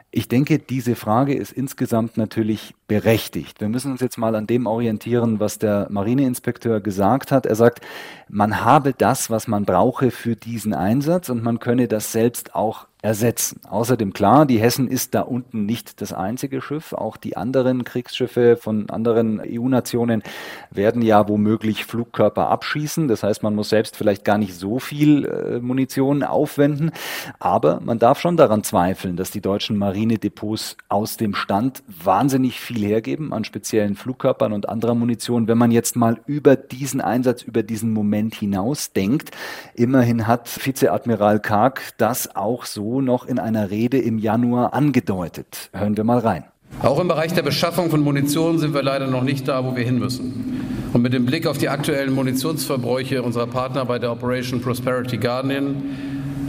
Ich 0.10 0.30
denke, 0.30 0.58
diese 0.58 0.96
Frage 0.96 1.34
ist 1.34 1.52
insgesamt 1.52 2.16
natürlich 2.16 2.76
berechtigt. 2.88 3.60
Wir 3.60 3.68
müssen 3.68 3.92
uns 3.92 4.00
jetzt 4.00 4.18
mal 4.18 4.36
an 4.36 4.48
dem 4.48 4.66
orientieren, 4.66 5.40
was 5.40 5.60
der 5.60 5.88
Marineinspekteur 5.90 6.80
gesagt 6.80 7.32
hat. 7.32 7.46
Er 7.46 7.56
sagt, 7.56 7.82
man 8.30 8.64
habe 8.64 8.94
das, 8.94 9.30
was 9.30 9.48
man 9.48 9.66
brauche 9.66 10.12
für 10.12 10.38
diesen 10.38 10.74
Einsatz 10.74 11.30
und 11.30 11.44
man 11.44 11.60
könne 11.60 11.90
das 11.90 12.14
selbst 12.14 12.56
auch 12.56 12.88
ersetzen. 13.08 13.62
Außerdem 13.70 14.12
klar, 14.12 14.46
die 14.46 14.60
Hessen 14.60 14.90
ist 14.90 15.16
da 15.16 15.22
unten 15.22 15.66
nicht 15.66 16.02
das 16.02 16.12
einzige 16.12 16.62
Schiff. 16.62 16.92
Auch 16.92 17.16
die 17.16 17.38
anderen 17.38 17.86
Kriegsschiffe 17.86 18.58
von 18.58 18.90
anderen 18.90 19.40
EU-Nationen 19.40 20.24
werden 20.72 21.02
ja 21.02 21.26
womöglich 21.30 21.86
Flugkörper 21.86 22.50
abschießen. 22.50 23.08
Das 23.08 23.24
heißt, 23.24 23.44
man 23.44 23.56
muss 23.56 23.70
selbst 23.70 23.96
vielleicht 23.96 24.26
gar 24.26 24.38
nicht 24.38 24.56
so 24.56 24.80
viel 24.80 25.24
äh, 25.26 25.60
Munition 25.60 26.22
aufwenden. 26.22 26.92
Aber 27.40 27.80
man 27.80 27.98
darf 27.98 28.20
schon 28.20 28.36
daran 28.36 28.64
zweifeln, 28.64 29.16
dass 29.16 29.32
die 29.32 29.40
deutschen 29.40 29.78
Marinedepots 29.78 30.76
aus 30.90 31.16
dem 31.16 31.34
Stand 31.34 31.84
wahnsinnig 31.88 32.60
viel 32.60 32.86
hergeben 32.86 33.32
an 33.32 33.46
speziellen 33.46 33.96
Flugkörpern 33.96 34.52
und 34.52 34.68
anderer 34.68 34.96
Munition. 34.96 35.48
Wenn 35.48 35.58
man 35.58 35.72
jetzt 35.72 35.96
mal 35.96 36.20
über 36.26 36.58
diesen 36.58 37.00
Einsatz, 37.00 37.42
über 37.42 37.64
diesen 37.64 37.94
Moment 37.94 38.36
hinaus 38.36 38.92
denkt, 38.92 39.32
immerhin 39.76 40.28
hat 40.28 40.50
Vizeadmiral 40.66 41.40
Karg 41.40 41.94
das 41.98 42.36
auch 42.36 42.66
so 42.66 42.97
noch 43.02 43.26
in 43.26 43.40
einer 43.40 43.70
Rede 43.72 43.98
im 43.98 44.20
Januar 44.20 44.74
angedeutet. 44.74 45.70
Hören 45.74 45.98
wir 45.98 46.04
mal 46.04 46.20
rein. 46.20 46.44
Auch 46.84 47.00
im 47.00 47.08
Bereich 47.08 47.34
der 47.34 47.42
Beschaffung 47.42 47.90
von 47.90 48.02
Munition 48.02 48.60
sind 48.60 48.74
wir 48.74 48.84
leider 48.84 49.08
noch 49.08 49.24
nicht 49.24 49.48
da, 49.48 49.66
wo 49.66 49.76
wir 49.76 49.84
hin 49.84 49.98
müssen. 50.00 50.62
Und 50.94 51.02
mit 51.02 51.14
dem 51.14 51.26
Blick 51.26 51.48
auf 51.48 51.58
die 51.58 51.70
aktuellen 51.70 52.14
Munitionsverbräuche 52.14 53.24
unserer 53.24 53.48
Partner 53.48 53.86
bei 53.86 54.00
der 54.00 54.12
Operation 54.12 54.62
Prosperity 54.62 55.18
Guardian 55.18 55.76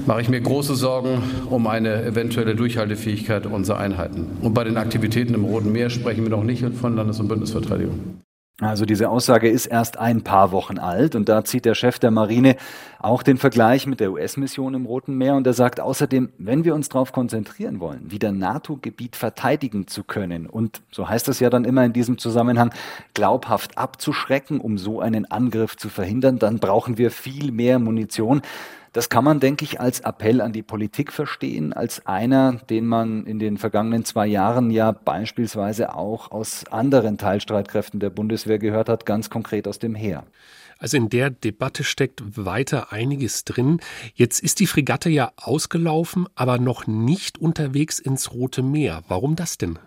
mache 0.06 0.20
ich 0.22 0.28
mir 0.28 0.40
große 0.40 0.74
Sorgen 0.74 1.22
um 1.50 1.66
eine 1.66 2.02
eventuelle 2.04 2.54
Durchhaltefähigkeit 2.54 3.46
unserer 3.46 3.78
Einheiten. 3.78 4.26
Und 4.42 4.54
bei 4.54 4.64
den 4.64 4.76
Aktivitäten 4.76 5.34
im 5.34 5.44
Roten 5.44 5.72
Meer 5.72 5.90
sprechen 5.90 6.22
wir 6.24 6.30
noch 6.30 6.44
nicht 6.44 6.64
von 6.80 6.96
Landes- 6.96 7.20
und 7.20 7.28
Bündnisverteidigung. 7.28 8.20
Also 8.60 8.84
diese 8.84 9.08
Aussage 9.08 9.48
ist 9.48 9.66
erst 9.66 9.98
ein 9.98 10.24
paar 10.24 10.50
Wochen 10.50 10.80
alt 10.80 11.14
und 11.14 11.28
da 11.28 11.44
zieht 11.44 11.64
der 11.64 11.76
Chef 11.76 12.00
der 12.00 12.10
Marine 12.10 12.56
auch 12.98 13.22
den 13.22 13.38
Vergleich 13.38 13.86
mit 13.86 14.00
der 14.00 14.10
US-Mission 14.10 14.74
im 14.74 14.84
Roten 14.84 15.14
Meer 15.14 15.36
und 15.36 15.46
er 15.46 15.52
sagt 15.52 15.78
außerdem, 15.78 16.30
wenn 16.38 16.64
wir 16.64 16.74
uns 16.74 16.88
darauf 16.88 17.12
konzentrieren 17.12 17.78
wollen, 17.78 18.10
wieder 18.10 18.32
NATO-Gebiet 18.32 19.14
verteidigen 19.14 19.86
zu 19.86 20.02
können 20.02 20.48
und 20.48 20.82
so 20.90 21.08
heißt 21.08 21.28
es 21.28 21.38
ja 21.38 21.50
dann 21.50 21.64
immer 21.64 21.84
in 21.84 21.92
diesem 21.92 22.18
Zusammenhang, 22.18 22.74
glaubhaft 23.14 23.78
abzuschrecken, 23.78 24.60
um 24.60 24.76
so 24.76 24.98
einen 24.98 25.30
Angriff 25.30 25.76
zu 25.76 25.88
verhindern, 25.88 26.40
dann 26.40 26.58
brauchen 26.58 26.98
wir 26.98 27.12
viel 27.12 27.52
mehr 27.52 27.78
Munition. 27.78 28.42
Das 28.92 29.09
kann 29.09 29.24
man, 29.24 29.40
denke 29.40 29.64
ich, 29.64 29.81
als 29.81 30.01
Appell 30.01 30.40
an 30.40 30.53
die 30.53 30.62
Politik 30.62 31.12
verstehen, 31.12 31.72
als 31.72 32.07
einer, 32.07 32.55
den 32.55 32.87
man 32.87 33.27
in 33.27 33.38
den 33.38 33.59
vergangenen 33.59 34.05
zwei 34.05 34.27
Jahren 34.27 34.70
ja 34.70 34.92
beispielsweise 34.92 35.94
auch 35.94 36.31
aus 36.31 36.64
anderen 36.70 37.18
Teilstreitkräften 37.18 38.01
der 38.01 38.11
Bundeswehr 38.11 38.59
gehört 38.59 38.88
hat, 38.88 39.07
ganz 39.07 39.31
konkret 39.31 39.68
aus 39.68 39.79
dem 39.79 39.94
Heer. 39.94 40.24
Also 40.79 40.96
in 40.96 41.09
der 41.09 41.31
Debatte 41.31 41.83
steckt 41.83 42.22
weiter 42.37 42.92
einiges 42.92 43.44
drin. 43.44 43.81
Jetzt 44.14 44.40
ist 44.40 44.61
die 44.61 44.66
Fregatte 44.68 45.11
ja 45.11 45.33
ausgelaufen, 45.37 46.27
aber 46.37 46.59
noch 46.59 46.87
nicht 46.87 47.38
unterwegs 47.38 47.98
ins 47.98 48.33
Rote 48.33 48.62
Meer. 48.62 49.03
Warum 49.09 49.35
das 49.35 49.59
denn? 49.59 49.79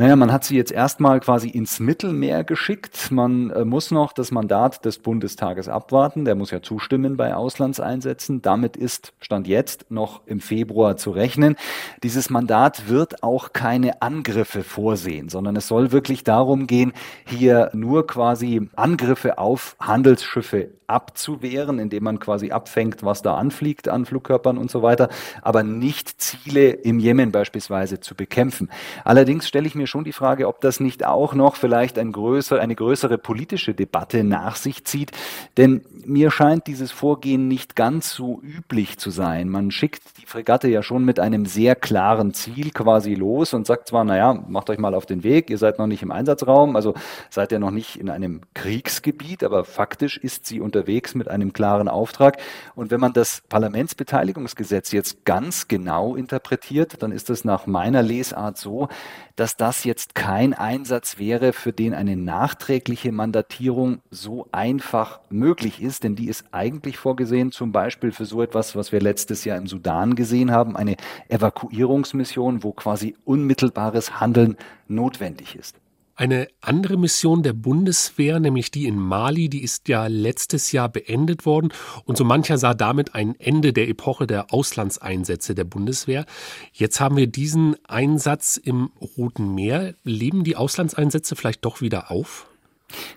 Naja, 0.00 0.16
man 0.16 0.32
hat 0.32 0.44
sie 0.44 0.56
jetzt 0.56 0.72
erstmal 0.72 1.20
quasi 1.20 1.50
ins 1.50 1.78
Mittelmeer 1.78 2.42
geschickt. 2.42 3.10
Man 3.10 3.50
äh, 3.50 3.66
muss 3.66 3.90
noch 3.90 4.14
das 4.14 4.30
Mandat 4.30 4.86
des 4.86 4.98
Bundestages 4.98 5.68
abwarten. 5.68 6.24
Der 6.24 6.36
muss 6.36 6.50
ja 6.50 6.62
zustimmen 6.62 7.18
bei 7.18 7.34
Auslandseinsätzen. 7.34 8.40
Damit 8.40 8.78
ist 8.78 9.12
Stand 9.20 9.46
jetzt 9.46 9.90
noch 9.90 10.22
im 10.24 10.40
Februar 10.40 10.96
zu 10.96 11.10
rechnen. 11.10 11.54
Dieses 12.02 12.30
Mandat 12.30 12.88
wird 12.88 13.22
auch 13.22 13.52
keine 13.52 14.00
Angriffe 14.00 14.62
vorsehen, 14.62 15.28
sondern 15.28 15.54
es 15.54 15.68
soll 15.68 15.92
wirklich 15.92 16.24
darum 16.24 16.66
gehen, 16.66 16.94
hier 17.26 17.68
nur 17.74 18.06
quasi 18.06 18.70
Angriffe 18.76 19.36
auf 19.36 19.76
Handelsschiffe 19.80 20.70
abzuwehren, 20.90 21.78
indem 21.78 22.04
man 22.04 22.18
quasi 22.18 22.50
abfängt, 22.50 23.02
was 23.02 23.22
da 23.22 23.36
anfliegt 23.36 23.88
an 23.88 24.04
Flugkörpern 24.04 24.58
und 24.58 24.70
so 24.70 24.82
weiter, 24.82 25.08
aber 25.42 25.62
nicht 25.62 26.20
Ziele 26.20 26.70
im 26.70 26.98
Jemen 26.98 27.32
beispielsweise 27.32 28.00
zu 28.00 28.14
bekämpfen. 28.14 28.68
Allerdings 29.04 29.48
stelle 29.48 29.66
ich 29.66 29.74
mir 29.74 29.86
schon 29.86 30.04
die 30.04 30.12
Frage, 30.12 30.48
ob 30.48 30.60
das 30.60 30.80
nicht 30.80 31.06
auch 31.06 31.34
noch 31.34 31.56
vielleicht 31.56 31.98
ein 31.98 32.12
größer, 32.12 32.60
eine 32.60 32.74
größere 32.74 33.18
politische 33.18 33.74
Debatte 33.74 34.24
nach 34.24 34.56
sich 34.56 34.84
zieht, 34.84 35.12
denn 35.56 35.82
mir 36.04 36.30
scheint 36.30 36.66
dieses 36.66 36.90
Vorgehen 36.90 37.48
nicht 37.48 37.76
ganz 37.76 38.12
so 38.12 38.40
üblich 38.42 38.98
zu 38.98 39.10
sein. 39.10 39.48
Man 39.48 39.70
schickt 39.70 40.02
die 40.20 40.26
Fregatte 40.26 40.68
ja 40.68 40.82
schon 40.82 41.04
mit 41.04 41.20
einem 41.20 41.46
sehr 41.46 41.76
klaren 41.76 42.34
Ziel 42.34 42.70
quasi 42.70 43.14
los 43.14 43.54
und 43.54 43.66
sagt 43.66 43.88
zwar, 43.88 44.04
naja, 44.04 44.34
macht 44.48 44.70
euch 44.70 44.78
mal 44.78 44.94
auf 44.94 45.06
den 45.06 45.22
Weg, 45.22 45.50
ihr 45.50 45.58
seid 45.58 45.78
noch 45.78 45.86
nicht 45.86 46.02
im 46.02 46.10
Einsatzraum, 46.10 46.76
also 46.76 46.94
seid 47.28 47.52
ihr 47.52 47.58
noch 47.58 47.70
nicht 47.70 47.96
in 47.96 48.10
einem 48.10 48.40
Kriegsgebiet, 48.54 49.44
aber 49.44 49.64
faktisch 49.64 50.16
ist 50.16 50.46
sie 50.46 50.60
unter 50.60 50.79
unterwegs 50.80 51.14
mit 51.14 51.28
einem 51.28 51.52
klaren 51.52 51.88
Auftrag. 51.88 52.38
Und 52.74 52.90
wenn 52.90 53.00
man 53.00 53.12
das 53.12 53.42
Parlamentsbeteiligungsgesetz 53.48 54.92
jetzt 54.92 55.24
ganz 55.26 55.68
genau 55.68 56.16
interpretiert, 56.16 57.02
dann 57.02 57.12
ist 57.12 57.28
es 57.28 57.44
nach 57.44 57.66
meiner 57.66 58.02
Lesart 58.02 58.56
so, 58.56 58.88
dass 59.36 59.56
das 59.56 59.84
jetzt 59.84 60.14
kein 60.14 60.54
Einsatz 60.54 61.18
wäre, 61.18 61.52
für 61.52 61.72
den 61.72 61.92
eine 61.94 62.16
nachträgliche 62.16 63.12
Mandatierung 63.12 64.00
so 64.10 64.48
einfach 64.52 65.20
möglich 65.28 65.82
ist, 65.82 66.04
denn 66.04 66.16
die 66.16 66.28
ist 66.28 66.44
eigentlich 66.52 66.96
vorgesehen, 66.96 67.52
zum 67.52 67.72
Beispiel 67.72 68.12
für 68.12 68.24
so 68.24 68.42
etwas, 68.42 68.74
was 68.74 68.90
wir 68.90 69.00
letztes 69.00 69.44
Jahr 69.44 69.58
im 69.58 69.66
Sudan 69.66 70.14
gesehen 70.14 70.50
haben, 70.50 70.76
eine 70.76 70.96
Evakuierungsmission, 71.28 72.62
wo 72.62 72.72
quasi 72.72 73.16
unmittelbares 73.24 74.20
Handeln 74.20 74.56
notwendig 74.88 75.56
ist. 75.56 75.76
Eine 76.20 76.48
andere 76.60 76.98
Mission 76.98 77.42
der 77.42 77.54
Bundeswehr, 77.54 78.40
nämlich 78.40 78.70
die 78.70 78.84
in 78.84 78.98
Mali, 78.98 79.48
die 79.48 79.62
ist 79.62 79.88
ja 79.88 80.06
letztes 80.06 80.70
Jahr 80.70 80.90
beendet 80.90 81.46
worden 81.46 81.72
und 82.04 82.18
so 82.18 82.24
mancher 82.24 82.58
sah 82.58 82.74
damit 82.74 83.14
ein 83.14 83.40
Ende 83.40 83.72
der 83.72 83.88
Epoche 83.88 84.26
der 84.26 84.52
Auslandseinsätze 84.52 85.54
der 85.54 85.64
Bundeswehr. 85.64 86.26
Jetzt 86.74 87.00
haben 87.00 87.16
wir 87.16 87.26
diesen 87.26 87.74
Einsatz 87.86 88.58
im 88.58 88.90
Roten 89.16 89.54
Meer. 89.54 89.94
Leben 90.04 90.44
die 90.44 90.56
Auslandseinsätze 90.56 91.36
vielleicht 91.36 91.64
doch 91.64 91.80
wieder 91.80 92.10
auf? 92.10 92.49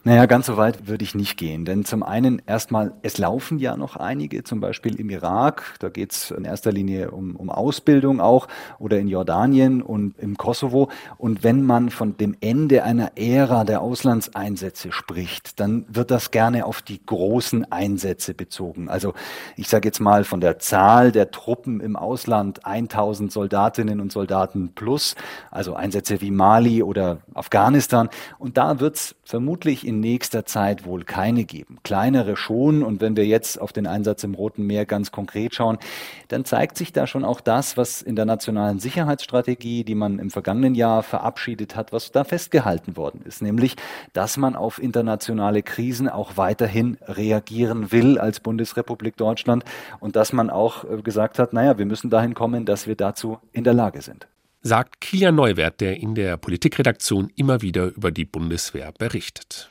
Naja, 0.04 0.26
ganz 0.26 0.48
so 0.48 0.58
weit 0.58 0.88
würde 0.88 1.04
ich 1.04 1.16
nicht 1.16 1.38
gehen. 1.38 1.66
Denn 1.66 1.86
zum 1.86 2.04
einen 2.04 2.42
erstmal, 2.46 2.94
es 3.02 3.18
laufen 3.18 3.60
ja 3.60 3.78
noch 3.78 3.96
einige, 3.96 4.44
zum 4.44 4.60
Beispiel 4.60 5.00
im 5.00 5.10
Irak, 5.10 5.76
da 5.80 5.90
geht 5.90 6.12
es 6.12 6.32
in 6.32 6.46
erster 6.46 6.72
Linie 6.72 7.12
um, 7.12 7.36
um 7.36 7.50
Ausbildung 7.50 8.20
auch, 8.20 8.48
oder 8.80 9.00
in 9.00 9.08
Jordanien 9.08 9.82
und 9.82 10.18
im 10.20 10.38
Kosovo. 10.38 10.90
Und 11.18 11.44
wenn 11.44 11.64
man 11.64 11.90
von 11.90 12.18
dem 12.18 12.36
Ende 12.42 12.84
einer 12.84 13.12
Ära 13.16 13.64
der 13.64 13.82
Auslandseinsätze 13.82 14.92
spricht, 14.92 15.60
dann 15.60 15.86
wird 15.88 16.12
das 16.12 16.32
gerne 16.32 16.66
auf 16.66 16.82
die 16.82 17.04
großen 17.06 17.72
Einsätze 17.72 18.34
bezogen. 18.34 18.90
Also 18.90 19.14
ich 19.56 19.68
sage 19.68 19.88
jetzt 19.88 20.00
mal 20.00 20.24
von 20.24 20.42
der 20.42 20.60
Zahl 20.60 21.12
der 21.12 21.32
Truppen 21.32 21.80
im 21.80 21.96
Ausland 21.96 22.66
1000 22.66 23.32
Soldatinnen 23.32 24.00
und 24.00 24.12
Soldaten 24.12 24.74
plus, 24.76 25.16
also 25.52 25.76
Einsätze 25.76 26.22
wie 26.22 26.32
Mali 26.32 26.84
oder 26.84 27.20
Afghanistan. 27.34 28.10
Und 28.40 28.58
da 28.58 28.80
wird 28.80 28.96
es 28.96 29.16
vermutlich 29.34 29.88
in 29.88 30.00
nächster 30.00 30.46
Zeit 30.46 30.86
wohl 30.86 31.06
keine 31.06 31.44
geben. 31.44 31.80
Kleinere 31.82 32.38
schon. 32.38 32.84
Und 32.84 33.02
wenn 33.02 33.18
wir 33.18 33.26
jetzt 33.26 33.60
auf 33.60 33.74
den 33.74 33.88
Einsatz 33.88 34.24
im 34.24 34.36
Roten 34.36 34.68
Meer 34.68 34.86
ganz 34.86 35.12
konkret 35.12 35.56
schauen, 35.56 35.80
dann 36.28 36.46
zeigt 36.46 36.78
sich 36.78 36.94
da 36.94 37.08
schon 37.08 37.26
auch 37.26 37.42
das, 37.42 37.76
was 37.76 38.04
in 38.04 38.16
der 38.16 38.26
nationalen 38.26 38.78
Sicherheitsstrategie, 38.78 39.86
die 39.86 39.96
man 39.96 40.20
im 40.20 40.30
vergangenen 40.30 40.76
Jahr 40.76 41.02
verabschiedet 41.02 41.76
hat, 41.76 41.92
was 41.92 42.12
da 42.12 42.24
festgehalten 42.24 42.96
worden 42.96 43.22
ist. 43.26 43.42
Nämlich, 43.42 43.76
dass 44.14 44.38
man 44.38 44.56
auf 44.56 44.80
internationale 44.80 45.64
Krisen 45.64 46.10
auch 46.10 46.38
weiterhin 46.38 47.00
reagieren 47.08 47.92
will 47.92 48.20
als 48.20 48.40
Bundesrepublik 48.40 49.18
Deutschland 49.18 49.64
und 50.00 50.16
dass 50.16 50.32
man 50.32 50.52
auch 50.52 50.84
äh, 50.84 51.02
gesagt 51.02 51.40
hat, 51.40 51.54
naja, 51.54 51.80
wir 51.80 51.88
müssen 51.88 52.12
dahin 52.12 52.36
kommen, 52.36 52.66
dass 52.66 52.86
wir 52.86 52.96
dazu 52.96 53.40
in 53.52 53.64
der 53.64 53.74
Lage 53.74 54.04
sind 54.04 54.28
sagt 54.64 55.02
Kilian 55.02 55.36
Neuwert, 55.36 55.82
der 55.82 55.98
in 55.98 56.16
der 56.16 56.38
Politikredaktion 56.38 57.32
immer 57.36 57.62
wieder 57.62 57.88
über 57.96 58.12
die 58.12 58.26
Bundeswehr 58.26 58.94
berichtet. 58.98 59.70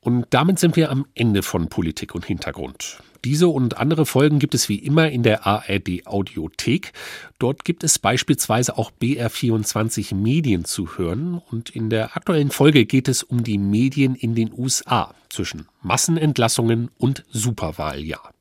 Und 0.00 0.26
damit 0.30 0.58
sind 0.58 0.76
wir 0.76 0.90
am 0.90 1.06
Ende 1.14 1.42
von 1.42 1.68
Politik 1.68 2.14
und 2.14 2.26
Hintergrund. 2.26 2.98
Diese 3.24 3.48
und 3.48 3.78
andere 3.78 4.04
Folgen 4.04 4.38
gibt 4.38 4.54
es 4.54 4.68
wie 4.68 4.78
immer 4.78 5.08
in 5.10 5.22
der 5.22 5.46
ARD 5.46 6.06
Audiothek. 6.06 6.92
Dort 7.38 7.64
gibt 7.64 7.82
es 7.84 7.98
beispielsweise 7.98 8.76
auch 8.76 8.92
BR24 9.00 10.14
Medien 10.14 10.66
zu 10.66 10.98
hören 10.98 11.40
und 11.50 11.70
in 11.70 11.88
der 11.88 12.16
aktuellen 12.18 12.50
Folge 12.50 12.84
geht 12.84 13.08
es 13.08 13.22
um 13.22 13.42
die 13.42 13.56
Medien 13.56 14.14
in 14.14 14.34
den 14.34 14.52
USA 14.52 15.14
zwischen 15.30 15.68
Massenentlassungen 15.80 16.90
und 16.98 17.24
Superwahljahr. 17.30 18.34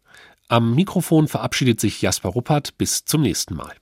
Am 0.50 0.76
Mikrofon 0.76 1.30
verabschiedet 1.30 1.80
sich 1.80 2.02
Jasper 2.02 2.30
Ruppert. 2.30 2.78
Bis 2.78 3.06
zum 3.06 3.22
nächsten 3.22 3.56
Mal. 3.56 3.74